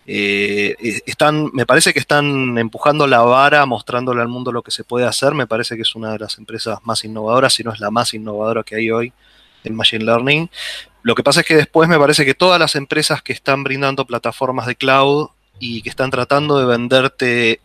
Eh, 0.07 0.75
están, 1.05 1.51
me 1.53 1.67
parece 1.67 1.93
que 1.93 1.99
están 1.99 2.57
empujando 2.57 3.05
la 3.05 3.21
vara, 3.21 3.67
mostrándole 3.67 4.21
al 4.23 4.29
mundo 4.29 4.51
lo 4.51 4.63
que 4.63 4.71
se 4.71 4.83
puede 4.83 5.05
hacer. 5.05 5.35
Me 5.35 5.45
parece 5.45 5.75
que 5.75 5.83
es 5.83 5.93
una 5.93 6.13
de 6.13 6.17
las 6.17 6.39
empresas 6.39 6.79
más 6.85 7.03
innovadoras, 7.03 7.53
si 7.53 7.63
no 7.63 7.71
es 7.71 7.79
la 7.79 7.91
más 7.91 8.15
innovadora 8.15 8.63
que 8.63 8.77
hay 8.77 8.89
hoy 8.89 9.13
en 9.63 9.75
Machine 9.75 10.05
Learning. 10.05 10.49
Lo 11.07 11.15
que 11.15 11.23
pasa 11.23 11.39
es 11.39 11.45
que 11.45 11.55
después 11.55 11.87
me 11.87 11.97
parece 11.97 12.25
que 12.25 12.33
todas 12.33 12.59
las 12.59 12.75
empresas 12.75 13.21
que 13.21 13.31
están 13.31 13.63
brindando 13.63 14.03
plataformas 14.03 14.67
de 14.67 14.75
cloud 14.75 15.29
y 15.57 15.81
que 15.81 15.87
están 15.87 16.11
tratando 16.11 16.59
de 16.59 16.65
venderte 16.65 17.61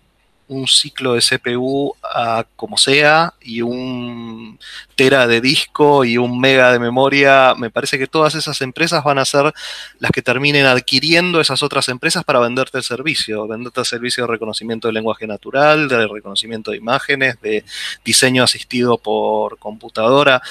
un 0.47 0.69
ciclo 0.69 1.15
de 1.15 1.23
CPU 1.23 1.93
a 2.05 2.45
como 2.55 2.77
sea 2.77 3.35
y 3.41 3.63
un 3.63 4.61
tera 4.95 5.27
de 5.27 5.41
disco 5.41 6.05
y 6.05 6.19
un 6.19 6.39
mega 6.39 6.71
de 6.71 6.79
memoria, 6.79 7.55
me 7.57 7.69
parece 7.69 7.99
que 7.99 8.07
todas 8.07 8.37
esas 8.37 8.61
empresas 8.61 9.03
van 9.03 9.19
a 9.19 9.25
ser 9.25 9.53
las 9.99 10.13
que 10.13 10.23
terminen 10.23 10.67
adquiriendo 10.67 11.41
esas 11.41 11.65
otras 11.65 11.89
empresas 11.89 12.23
para 12.23 12.39
venderte 12.39 12.79
el 12.79 12.85
servicio, 12.85 13.49
venderte 13.49 13.81
el 13.81 13.87
servicio 13.87 14.23
de 14.23 14.33
reconocimiento 14.33 14.87
de 14.87 14.95
lenguaje 14.95 15.27
natural, 15.27 15.89
de 15.89 16.07
reconocimiento 16.07 16.71
de 16.71 16.77
imágenes, 16.77 17.41
de 17.41 17.65
diseño 18.05 18.45
asistido 18.45 18.99
por 18.99 19.59
computadora. 19.59 20.43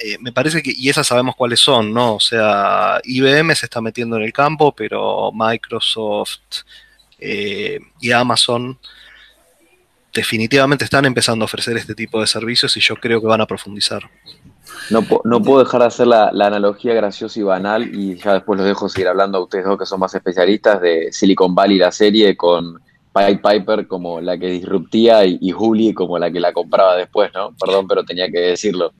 Eh, 0.00 0.16
me 0.20 0.32
parece 0.32 0.62
que, 0.62 0.72
y 0.74 0.88
esas 0.88 1.06
sabemos 1.06 1.34
cuáles 1.34 1.60
son, 1.60 1.92
¿no? 1.92 2.14
O 2.14 2.20
sea, 2.20 3.00
IBM 3.02 3.54
se 3.54 3.66
está 3.66 3.80
metiendo 3.80 4.16
en 4.16 4.22
el 4.22 4.32
campo, 4.32 4.72
pero 4.72 5.32
Microsoft 5.32 6.62
eh, 7.18 7.80
y 8.00 8.12
Amazon 8.12 8.78
definitivamente 10.14 10.84
están 10.84 11.04
empezando 11.04 11.44
a 11.44 11.46
ofrecer 11.46 11.76
este 11.76 11.94
tipo 11.94 12.20
de 12.20 12.26
servicios 12.26 12.76
y 12.76 12.80
yo 12.80 12.94
creo 12.96 13.20
que 13.20 13.26
van 13.26 13.40
a 13.40 13.46
profundizar. 13.46 14.08
No, 14.90 15.04
no 15.24 15.42
puedo 15.42 15.64
dejar 15.64 15.80
de 15.80 15.86
hacer 15.86 16.06
la, 16.06 16.28
analogía 16.28 16.94
graciosa 16.94 17.40
y 17.40 17.42
banal 17.42 17.94
y 17.94 18.16
ya 18.16 18.34
después 18.34 18.56
los 18.56 18.66
dejo 18.66 18.88
seguir 18.88 19.08
hablando 19.08 19.38
a 19.38 19.42
ustedes 19.42 19.64
dos 19.64 19.78
que 19.78 19.86
son 19.86 20.00
más 20.00 20.14
especialistas 20.14 20.80
de 20.80 21.12
Silicon 21.12 21.54
Valley, 21.54 21.78
la 21.78 21.92
serie, 21.92 22.36
con 22.36 22.80
Pied 23.12 23.40
Piper 23.40 23.88
como 23.88 24.20
la 24.20 24.38
que 24.38 24.46
disruptía 24.46 25.24
y, 25.24 25.38
y 25.40 25.50
Julie 25.50 25.92
como 25.92 26.18
la 26.18 26.30
que 26.30 26.40
la 26.40 26.52
compraba 26.52 26.96
después, 26.96 27.30
¿no? 27.34 27.54
Perdón, 27.58 27.88
pero 27.88 28.04
tenía 28.04 28.30
que 28.30 28.38
decirlo. 28.38 28.92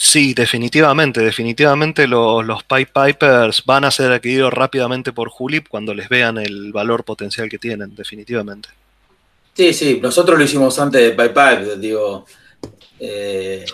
Sí, 0.00 0.32
definitivamente, 0.32 1.20
definitivamente 1.20 2.06
los, 2.06 2.46
los 2.46 2.62
Pipe 2.62 2.92
Pipers 2.94 3.64
van 3.66 3.84
a 3.84 3.90
ser 3.90 4.12
adquiridos 4.12 4.52
rápidamente 4.52 5.12
por 5.12 5.28
Julip 5.28 5.66
cuando 5.68 5.92
les 5.92 6.08
vean 6.08 6.38
el 6.38 6.72
valor 6.72 7.02
potencial 7.02 7.48
que 7.48 7.58
tienen, 7.58 7.96
definitivamente. 7.96 8.68
Sí, 9.54 9.74
sí, 9.74 9.98
nosotros 10.00 10.38
lo 10.38 10.44
hicimos 10.44 10.78
antes 10.78 11.02
de 11.02 11.10
Pipe 11.10 11.30
Pipe, 11.30 11.76
digo, 11.78 12.24
eh, 13.00 13.64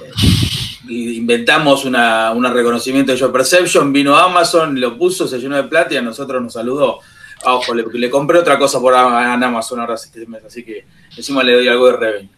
inventamos 0.88 1.85
una, 1.85 2.33
un 2.33 2.51
reconocimiento 2.51 3.12
de 3.12 3.18
Your 3.18 3.31
Perception, 3.31 3.92
vino 3.92 4.16
Amazon, 4.16 4.81
lo 4.81 4.96
puso, 4.96 5.29
se 5.29 5.38
llenó 5.38 5.57
de 5.57 5.64
plata 5.64 5.92
y 5.92 5.98
a 5.98 6.03
nosotros 6.03 6.42
nos 6.42 6.55
saludó. 6.55 7.01
Ah, 7.44 7.57
ojo, 7.57 7.75
le, 7.75 8.09
compré 8.09 8.38
otra 8.38 8.59
cosa 8.59 8.81
por 8.81 8.94
Amazon 8.94 9.81
ahora 9.81 9.96
este 9.96 10.27
mes, 10.27 10.42
así 10.42 10.64
que 10.64 10.87
encima 11.14 11.42
le 11.42 11.53
doy 11.53 11.68
algo 11.68 11.88
de 11.88 11.96
revenue. 11.98 12.31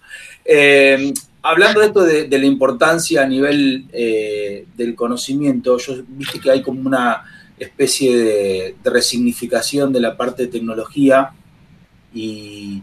Eh, 0.45 1.13
hablando 1.47 1.81
de 1.81 1.87
esto 1.87 2.03
de, 2.05 2.39
la 2.39 2.47
importancia 2.47 3.23
a 3.23 3.27
nivel 3.27 3.87
eh, 3.93 4.67
del 4.77 4.95
conocimiento, 4.95 5.79
yo 5.79 5.95
viste 6.09 6.41
que 6.41 6.51
hay 6.51 6.63
como 6.63 6.81
una 6.81 7.25
especie 7.59 8.17
de, 8.17 8.75
resignificación 8.85 9.93
de 9.93 10.01
la 10.01 10.17
parte 10.17 10.45
de 10.45 10.49
tecnología 10.49 11.31
y 12.13 12.83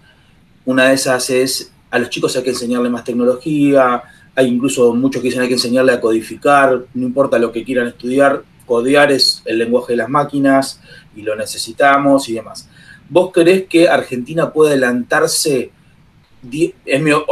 una 0.66 0.86
de 0.86 0.94
esas 0.94 1.30
es 1.30 1.72
a 1.92 2.00
los 2.00 2.10
chicos 2.10 2.36
hay 2.36 2.44
que 2.44 2.52
enseñarle 2.52 2.90
más 2.90 3.04
tecnología, 3.04 4.02
hay 4.34 4.48
incluso 4.48 4.96
muchos 4.96 5.22
que 5.22 5.28
dicen 5.28 5.42
hay 5.42 5.50
que 5.50 5.56
enseñarle 5.56 5.92
a 5.92 6.02
codificar, 6.02 6.86
no 6.94 7.06
importa 7.06 7.38
lo 7.38 7.52
que 7.52 7.64
quieran 7.64 7.88
estudiar, 7.88 8.44
codear 8.66 9.12
es 9.12 9.44
el 9.46 9.60
lenguaje 9.60 9.94
de 9.94 9.98
las 9.98 10.10
máquinas 10.10 10.80
y 11.16 11.22
lo 11.22 11.36
necesitamos 11.36 12.30
y 12.30 12.34
demás. 12.34 12.68
¿Vos 13.10 13.32
creés 13.34 13.66
que 13.68 13.90
Argentina 13.90 14.52
puede 14.52 14.72
adelantarse 14.72 15.72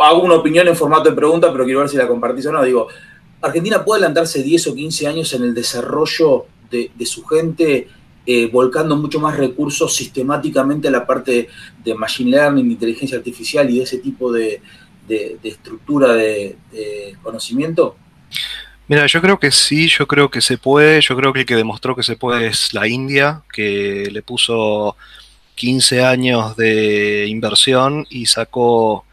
hago 0.03 0.23
una 0.23 0.35
opinión 0.35 0.67
en 0.67 0.75
formato 0.75 1.09
de 1.09 1.15
pregunta, 1.15 1.51
pero 1.51 1.65
quiero 1.65 1.79
ver 1.79 1.89
si 1.89 1.97
la 1.97 2.07
compartís 2.07 2.45
o 2.45 2.51
no. 2.51 2.63
Digo, 2.63 2.87
¿Argentina 3.41 3.83
puede 3.83 3.99
adelantarse 3.99 4.43
10 4.43 4.67
o 4.67 4.75
15 4.75 5.07
años 5.07 5.33
en 5.33 5.43
el 5.43 5.53
desarrollo 5.53 6.45
de, 6.69 7.05
su 7.05 7.25
gente, 7.25 7.87
eh, 8.25 8.49
volcando 8.51 8.95
mucho 8.95 9.19
más 9.19 9.35
recursos 9.35 9.93
sistemáticamente 9.93 10.87
a 10.87 10.91
la 10.91 11.05
parte 11.05 11.49
de 11.83 11.95
machine 11.95 12.31
learning, 12.31 12.71
inteligencia 12.71 13.17
artificial 13.17 13.69
y 13.69 13.77
de 13.77 13.83
ese 13.83 13.97
tipo 13.97 14.31
de, 14.31 14.61
estructura 15.43 16.13
de, 16.13 16.55
conocimiento? 17.21 17.97
Mira, 18.87 19.07
yo 19.07 19.21
creo 19.21 19.39
que 19.39 19.51
sí, 19.51 19.87
yo 19.87 20.07
creo 20.07 20.29
que 20.29 20.41
se 20.41 20.57
puede, 20.57 21.01
yo 21.01 21.15
creo 21.15 21.33
que 21.33 21.41
el 21.41 21.45
que 21.45 21.55
demostró 21.55 21.95
que 21.95 22.03
se 22.03 22.15
puede 22.15 22.47
es 22.47 22.73
la 22.73 22.87
India, 22.87 23.41
que 23.51 24.09
le 24.11 24.21
puso 24.21 24.95
15 25.61 26.03
años 26.03 26.57
de 26.57 27.27
inversión 27.27 28.07
y 28.09 28.25
sacó 28.25 29.05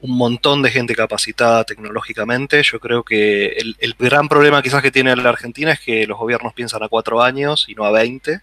un 0.00 0.16
montón 0.16 0.62
de 0.62 0.70
gente 0.70 0.94
capacitada 0.94 1.64
tecnológicamente. 1.64 2.62
Yo 2.62 2.78
creo 2.78 3.02
que 3.02 3.48
el, 3.48 3.96
gran 3.98 4.28
problema 4.28 4.62
quizás 4.62 4.82
que 4.82 4.92
tiene 4.92 5.16
la 5.16 5.30
Argentina 5.30 5.72
es 5.72 5.80
que 5.80 6.06
los 6.06 6.16
gobiernos 6.16 6.54
piensan 6.54 6.84
a 6.84 6.88
cuatro 6.88 7.20
años 7.20 7.64
y 7.66 7.74
no 7.74 7.84
a 7.84 7.90
20. 7.90 8.40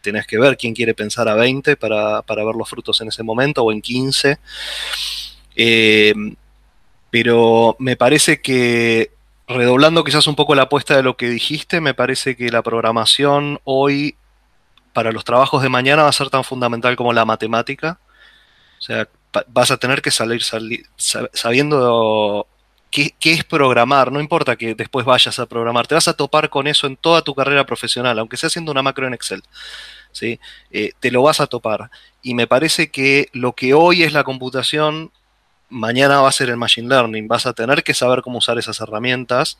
Tenés 0.00 0.26
que 0.26 0.40
ver 0.40 0.56
quién 0.56 0.74
quiere 0.74 0.92
pensar 0.92 1.28
a 1.28 1.36
20 1.36 1.76
para, 1.76 2.22
ver 2.26 2.56
los 2.56 2.68
frutos 2.68 3.00
en 3.00 3.06
ese 3.06 3.22
momento 3.22 3.62
o 3.62 3.70
en 3.70 3.82
15. 3.82 4.38
Eh, 5.54 6.14
pero 7.08 7.76
me 7.78 7.94
parece 7.94 8.40
que, 8.40 9.12
redoblando 9.46 10.02
quizás 10.02 10.26
un 10.26 10.34
poco 10.34 10.56
la 10.56 10.62
apuesta 10.62 10.96
de 10.96 11.04
lo 11.04 11.16
que 11.16 11.30
dijiste, 11.30 11.80
me 11.80 11.94
parece 11.94 12.34
que 12.34 12.50
la 12.50 12.62
programación 12.62 13.60
hoy 13.62 14.16
para 14.92 15.12
los 15.12 15.24
trabajos 15.24 15.62
de 15.62 15.68
mañana 15.68 16.02
va 16.02 16.08
a 16.08 16.12
ser 16.12 16.30
tan 16.30 16.44
fundamental 16.44 16.96
como 16.96 17.12
la 17.12 17.24
matemática. 17.24 17.98
O 18.78 18.82
sea, 18.82 19.08
vas 19.48 19.70
a 19.70 19.76
tener 19.76 20.02
que 20.02 20.10
salir, 20.10 20.42
sabiendo 21.32 22.46
qué, 22.90 23.14
es 23.22 23.44
programar. 23.44 24.10
No 24.10 24.20
importa 24.20 24.56
que 24.56 24.74
después 24.74 25.06
vayas 25.06 25.38
a 25.38 25.46
programar, 25.46 25.86
te 25.86 25.94
vas 25.94 26.08
a 26.08 26.14
topar 26.14 26.50
con 26.50 26.66
eso 26.66 26.86
en 26.86 26.96
toda 26.96 27.22
tu 27.22 27.34
carrera 27.34 27.64
profesional, 27.64 28.18
aunque 28.18 28.36
sea 28.36 28.48
haciendo 28.48 28.72
una 28.72 28.82
macro 28.82 29.06
en 29.06 29.14
Excel. 29.14 29.42
¿sí? 30.12 30.40
Eh, 30.70 30.92
te 30.98 31.10
lo 31.10 31.22
vas 31.22 31.40
a 31.40 31.46
topar. 31.46 31.90
Y 32.22 32.34
me 32.34 32.46
parece 32.46 32.90
que 32.90 33.28
lo 33.32 33.52
que 33.54 33.74
hoy 33.74 34.02
es 34.02 34.12
la 34.12 34.24
computación, 34.24 35.12
mañana 35.68 36.20
va 36.20 36.28
a 36.28 36.32
ser 36.32 36.50
el 36.50 36.56
machine 36.56 36.88
learning. 36.88 37.28
Vas 37.28 37.46
a 37.46 37.52
tener 37.52 37.84
que 37.84 37.94
saber 37.94 38.22
cómo 38.22 38.38
usar 38.38 38.58
esas 38.58 38.80
herramientas. 38.80 39.58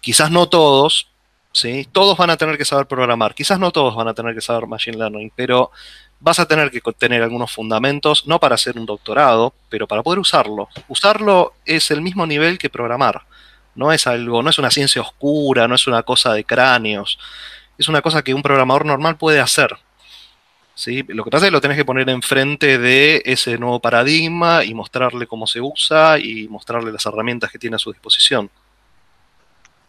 Quizás 0.00 0.30
no 0.30 0.48
todos, 0.48 1.08
¿sí? 1.52 1.88
Todos 1.90 2.16
van 2.16 2.30
a 2.30 2.36
tener 2.36 2.56
que 2.58 2.64
saber 2.64 2.86
programar. 2.86 3.34
Quizás 3.34 3.58
no 3.58 3.70
todos 3.70 3.94
van 3.94 4.08
a 4.08 4.14
tener 4.14 4.34
que 4.34 4.40
saber 4.40 4.66
Machine 4.66 4.96
Learning, 4.96 5.32
pero 5.34 5.70
vas 6.20 6.38
a 6.38 6.46
tener 6.46 6.70
que 6.70 6.80
tener 6.92 7.22
algunos 7.22 7.50
fundamentos, 7.50 8.26
no 8.26 8.38
para 8.38 8.54
hacer 8.54 8.78
un 8.78 8.86
doctorado, 8.86 9.54
pero 9.68 9.86
para 9.86 10.02
poder 10.02 10.18
usarlo. 10.18 10.68
Usarlo 10.88 11.54
es 11.64 11.90
el 11.90 12.02
mismo 12.02 12.26
nivel 12.26 12.58
que 12.58 12.70
programar. 12.70 13.22
No 13.74 13.92
es 13.92 14.06
algo, 14.06 14.42
no 14.42 14.50
es 14.50 14.58
una 14.58 14.70
ciencia 14.70 15.00
oscura, 15.00 15.66
no 15.66 15.74
es 15.74 15.86
una 15.86 16.02
cosa 16.02 16.32
de 16.34 16.44
cráneos. 16.44 17.18
Es 17.78 17.88
una 17.88 18.02
cosa 18.02 18.22
que 18.22 18.34
un 18.34 18.42
programador 18.42 18.84
normal 18.84 19.16
puede 19.16 19.40
hacer. 19.40 19.76
¿sí? 20.74 21.04
Lo 21.08 21.24
que 21.24 21.30
pasa 21.30 21.46
es 21.46 21.48
que 21.48 21.52
lo 21.52 21.60
tenés 21.60 21.76
que 21.76 21.84
poner 21.84 22.08
enfrente 22.10 22.78
de 22.78 23.22
ese 23.24 23.58
nuevo 23.58 23.80
paradigma 23.80 24.64
y 24.64 24.74
mostrarle 24.74 25.26
cómo 25.26 25.46
se 25.46 25.60
usa 25.60 26.18
y 26.18 26.48
mostrarle 26.48 26.92
las 26.92 27.06
herramientas 27.06 27.50
que 27.50 27.58
tiene 27.58 27.76
a 27.76 27.78
su 27.78 27.92
disposición. 27.92 28.50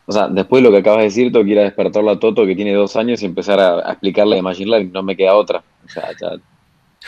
O 0.05 0.11
sea, 0.11 0.27
después 0.27 0.61
de 0.61 0.69
lo 0.69 0.73
que 0.73 0.79
acabas 0.79 0.99
de 0.99 1.05
decir, 1.05 1.31
tengo 1.31 1.45
que 1.45 1.51
ir 1.51 1.59
a 1.59 1.63
despertarlo 1.63 2.11
a 2.11 2.19
Toto, 2.19 2.45
que 2.45 2.55
tiene 2.55 2.73
dos 2.73 2.95
años, 2.95 3.21
y 3.21 3.25
empezar 3.25 3.59
a, 3.59 3.91
explicarle 3.91 4.37
de 4.37 4.41
Machine 4.41 4.69
Learning. 4.69 4.91
No 4.91 5.03
me 5.03 5.15
queda 5.15 5.35
otra. 5.35 5.63
O 5.85 5.89
sea, 5.89 6.09
ya, 6.19 6.31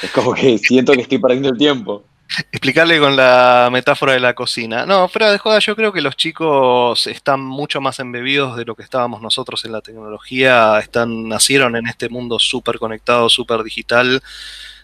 es 0.02 0.12
como 0.12 0.34
que 0.34 0.58
siento 0.60 0.94
que 0.94 1.02
estoy 1.02 1.18
perdiendo 1.18 1.50
el 1.50 1.58
tiempo. 1.58 2.04
explicarle 2.52 3.00
con 3.00 3.16
la 3.16 3.70
metáfora 3.72 4.14
de 4.14 4.20
la 4.20 4.34
cocina. 4.34 4.86
No, 4.86 5.08
fuera 5.08 5.32
de 5.32 5.38
joda, 5.38 5.60
yo 5.60 5.76
creo 5.76 5.92
que 5.92 6.02
los 6.02 6.16
chicos 6.16 7.08
están 7.08 7.42
mucho 7.42 7.82
más 7.82 8.00
embebidos 8.00 8.56
de 8.56 8.66
lo 8.66 8.76
que 8.76 8.84
estábamos 8.84 9.22
nosotros 9.22 9.66
en 9.66 9.72
la 9.72 9.82
tecnología. 9.82 10.80
Están, 10.80 11.28
nacieron 11.28 11.76
en 11.76 11.88
este 11.88 12.10
mundo 12.10 12.40
súper 12.40 12.80
conectado, 12.80 13.30
súper 13.30 13.64
digital, 13.64 14.22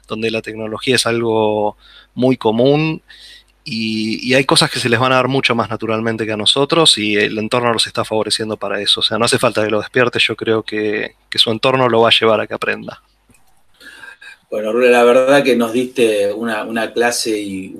donde 0.07 0.31
la 0.31 0.41
tecnología 0.41 0.95
es 0.95 1.05
algo 1.05 1.77
muy 2.13 2.37
común. 2.37 3.01
Y, 3.63 4.33
hay 4.33 4.45
cosas 4.45 4.71
que 4.71 4.79
se 4.79 4.89
les 4.89 4.99
van 4.99 5.11
a 5.11 5.15
dar 5.15 5.27
mucho 5.27 5.53
más 5.53 5.69
naturalmente 5.69 6.25
que 6.25 6.31
a 6.31 6.37
nosotros 6.37 6.97
y 6.97 7.15
el 7.15 7.37
entorno 7.37 7.73
los 7.73 7.87
está 7.87 8.05
favoreciendo 8.05 8.57
para 8.57 8.81
eso. 8.81 9.01
O 9.01 9.03
sea, 9.03 9.17
no 9.17 9.25
hace 9.25 9.37
falta 9.37 9.63
que 9.63 9.69
lo 9.69 9.79
despierte, 9.79 10.19
yo 10.19 10.35
creo 10.35 10.63
que, 10.63 11.15
su 11.35 11.51
entorno 11.51 11.89
lo 11.89 12.01
va 12.01 12.09
a 12.09 12.17
llevar 12.17 12.41
a 12.41 12.47
que 12.47 12.53
aprenda. 12.53 13.01
Bueno, 14.49 14.71
Rula, 14.71 14.89
la 14.89 15.03
verdad 15.03 15.43
que 15.43 15.55
nos 15.55 15.73
diste 15.73 16.33
una, 16.33 16.91
clase 16.93 17.39
y 17.39 17.75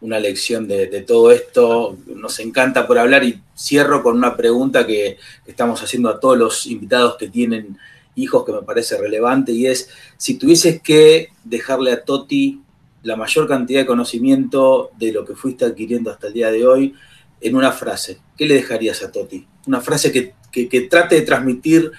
una 0.00 0.18
lección 0.18 0.66
de, 0.66 1.02
todo 1.02 1.30
esto. 1.30 1.98
Nos 2.06 2.38
encanta 2.40 2.86
por 2.86 2.98
hablar 2.98 3.22
y 3.24 3.38
cierro 3.54 4.02
con 4.02 4.16
una 4.16 4.36
pregunta 4.36 4.86
que, 4.86 5.18
estamos 5.46 5.82
haciendo 5.82 6.08
a 6.08 6.18
todos 6.18 6.38
los 6.38 6.66
invitados 6.66 7.16
que 7.16 7.28
tienen 7.28 7.76
hijos 8.14 8.46
que 8.46 8.52
me 8.52 8.62
parece 8.62 8.96
relevante 8.96 9.52
y 9.52 9.66
es 9.66 9.90
si 10.16 10.38
tuvieses 10.38 10.80
que 10.80 11.28
dejarle 11.44 11.92
a 11.92 12.02
Toti 12.02 12.62
la 13.02 13.16
mayor 13.16 13.46
cantidad 13.46 13.80
de 13.80 13.86
conocimiento 13.86 14.90
de 14.98 15.12
lo 15.12 15.24
que 15.24 15.34
fuiste 15.34 15.64
adquiriendo 15.64 16.10
hasta 16.10 16.28
el 16.28 16.32
día 16.32 16.50
de 16.50 16.66
hoy 16.66 16.94
en 17.40 17.54
una 17.54 17.72
frase, 17.72 18.18
¿qué 18.36 18.46
le 18.46 18.54
dejarías 18.54 19.02
a 19.02 19.12
Toti? 19.12 19.46
Una 19.66 19.80
frase 19.80 20.12
que, 20.12 20.80
trate 20.88 21.16
de 21.16 21.22
transmitir 21.22 21.92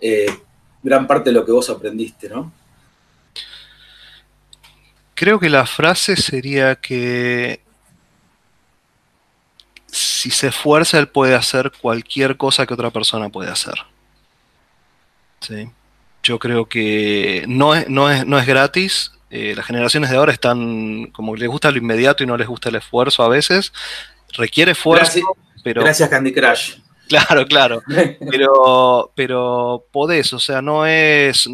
eh, 0.00 0.26
gran 0.82 1.06
parte 1.06 1.30
de 1.30 1.34
lo 1.34 1.44
que 1.44 1.52
vos 1.52 1.70
aprendiste, 1.70 2.28
¿no? 2.28 2.52
Creo 5.14 5.38
que 5.38 5.48
la 5.48 5.66
frase 5.66 6.16
sería 6.16 6.76
que 6.76 7.60
si 9.86 10.30
se 10.30 10.48
esfuerza, 10.48 10.98
él 10.98 11.08
puede 11.08 11.34
hacer 11.34 11.72
cualquier 11.80 12.36
cosa 12.36 12.66
que 12.66 12.74
otra 12.74 12.90
persona 12.90 13.28
puede 13.28 13.50
hacer. 13.50 13.74
¿Sí? 15.40 15.70
Yo 16.22 16.38
creo 16.38 16.66
que 16.66 17.44
no 17.48 17.74
es, 17.74 17.88
no 17.88 18.10
es, 18.10 18.26
no 18.26 18.38
es 18.38 18.46
gratis. 18.46 19.12
Eh, 19.30 19.54
las 19.56 19.64
generaciones 19.64 20.10
de 20.10 20.16
ahora 20.16 20.32
están 20.32 21.06
como 21.12 21.36
les 21.36 21.48
gusta 21.48 21.70
lo 21.70 21.78
inmediato 21.78 22.24
y 22.24 22.26
no 22.26 22.36
les 22.36 22.48
gusta 22.48 22.68
el 22.68 22.76
esfuerzo 22.76 23.22
a 23.22 23.28
veces. 23.28 23.72
Requiere 24.32 24.72
esfuerzo, 24.72 25.04
gracias, 25.04 25.24
pero. 25.64 25.82
Gracias, 25.82 26.08
Candy 26.08 26.32
Crush. 26.32 26.74
Claro, 27.10 27.44
claro. 27.44 27.82
Pero, 28.30 29.10
pero 29.16 29.84
podés, 29.90 30.32
o 30.32 30.38
sea, 30.38 30.62
no 30.62 30.86
es. 30.86 31.50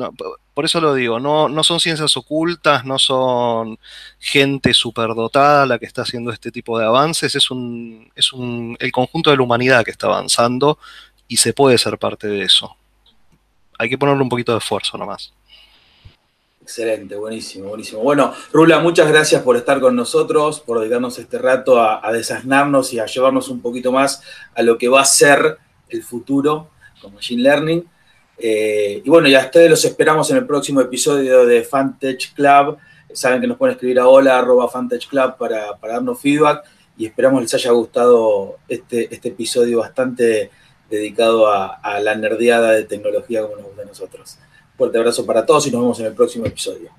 por 0.53 0.67
eso 0.67 0.83
lo 0.83 0.93
digo, 0.93 1.19
no, 1.19 1.49
no 1.49 1.65
son 1.65 1.81
ciencias 1.81 2.15
ocultas, 2.19 2.85
no 2.85 2.99
son 2.99 3.79
gente 4.19 4.75
superdotada 4.75 5.65
la 5.65 5.79
que 5.79 5.87
está 5.87 6.03
haciendo 6.03 6.31
este 6.31 6.53
tipo 6.53 6.79
de 6.79 6.85
avances, 6.85 7.35
es 7.35 7.51
un, 7.51 8.13
es 8.15 8.35
un, 8.35 8.77
el 8.81 8.93
conjunto 8.93 9.31
de 9.31 9.39
la 9.39 9.45
humanidad 9.45 9.83
que 9.83 9.93
está 9.93 10.09
avanzando 10.09 10.79
y 11.27 11.39
se 11.39 11.55
puede 11.55 11.79
ser 11.79 11.99
parte 11.99 12.29
de 12.29 12.43
eso. 12.43 12.77
Hay 13.79 13.89
que 13.89 13.99
ponerle 13.99 14.23
un 14.23 14.29
poquito 14.29 14.53
de 14.53 14.59
esfuerzo 14.59 14.97
nomás. 14.99 15.33
Excelente, 16.67 17.15
buenísimo, 17.15 17.69
buenísimo. 17.69 18.01
Bueno, 18.01 18.35
Rula, 18.53 18.81
muchas 18.81 19.07
gracias 19.07 19.41
por 19.43 19.57
estar 19.57 19.79
con 19.81 19.95
nosotros, 19.95 20.59
por 20.59 20.81
dedicarnos 20.81 21.17
este 21.17 21.39
rato 21.39 21.81
a, 21.81 22.05
a 22.05 22.13
y 22.13 22.99
a 22.99 23.07
llevarnos 23.07 23.49
un 23.51 23.61
poquito 23.61 23.93
más 23.93 24.21
a 24.53 24.63
lo 24.63 24.77
que 24.77 24.89
va 24.89 25.01
a 25.01 25.05
ser 25.05 25.59
el 25.89 26.03
futuro 26.03 26.71
con 27.01 27.15
Machine 27.15 27.43
Learning. 27.43 27.85
Eh, 28.39 29.01
y 29.05 29.09
bueno, 29.09 29.29
ya 29.29 29.45
ustedes 29.45 29.71
los 29.71 29.85
esperamos 29.85 30.29
en 30.33 30.39
el 30.39 30.47
próximo 30.47 30.81
episodio 30.81 31.47
de 31.47 31.63
Fantech 31.63 32.35
Club. 32.35 32.79
Saben 33.13 33.41
que 33.41 33.47
nos 33.47 33.57
pueden 33.57 33.75
escribir 33.75 34.01
a 34.01 34.09
hola 34.09 34.39
arroba 34.39 34.69
Club 35.09 35.37
para, 35.39 35.79
darnos 35.81 36.21
feedback 36.21 36.65
y 36.99 37.07
esperamos 37.07 37.43
les 37.43 37.55
haya 37.55 37.71
gustado 37.71 38.57
este, 38.67 39.15
este 39.15 39.29
episodio 39.29 39.79
bastante 39.79 40.51
dedicado 40.91 41.49
a, 41.49 42.01
la 42.01 42.15
nerdeada 42.15 42.73
de 42.73 42.85
tecnología 42.85 43.43
como 43.43 43.57
nos 43.57 43.67
gusta 43.67 43.83
a 43.83 43.87
nosotros. 43.87 44.39
Fuerte 44.77 44.99
abrazo 44.99 45.25
para 45.25 45.47
todos 45.47 45.67
y 45.67 45.71
nos 45.71 45.81
vemos 45.81 46.01
en 46.01 46.07
el 46.07 46.15
próximo 46.15 46.47
episodio. 46.47 46.91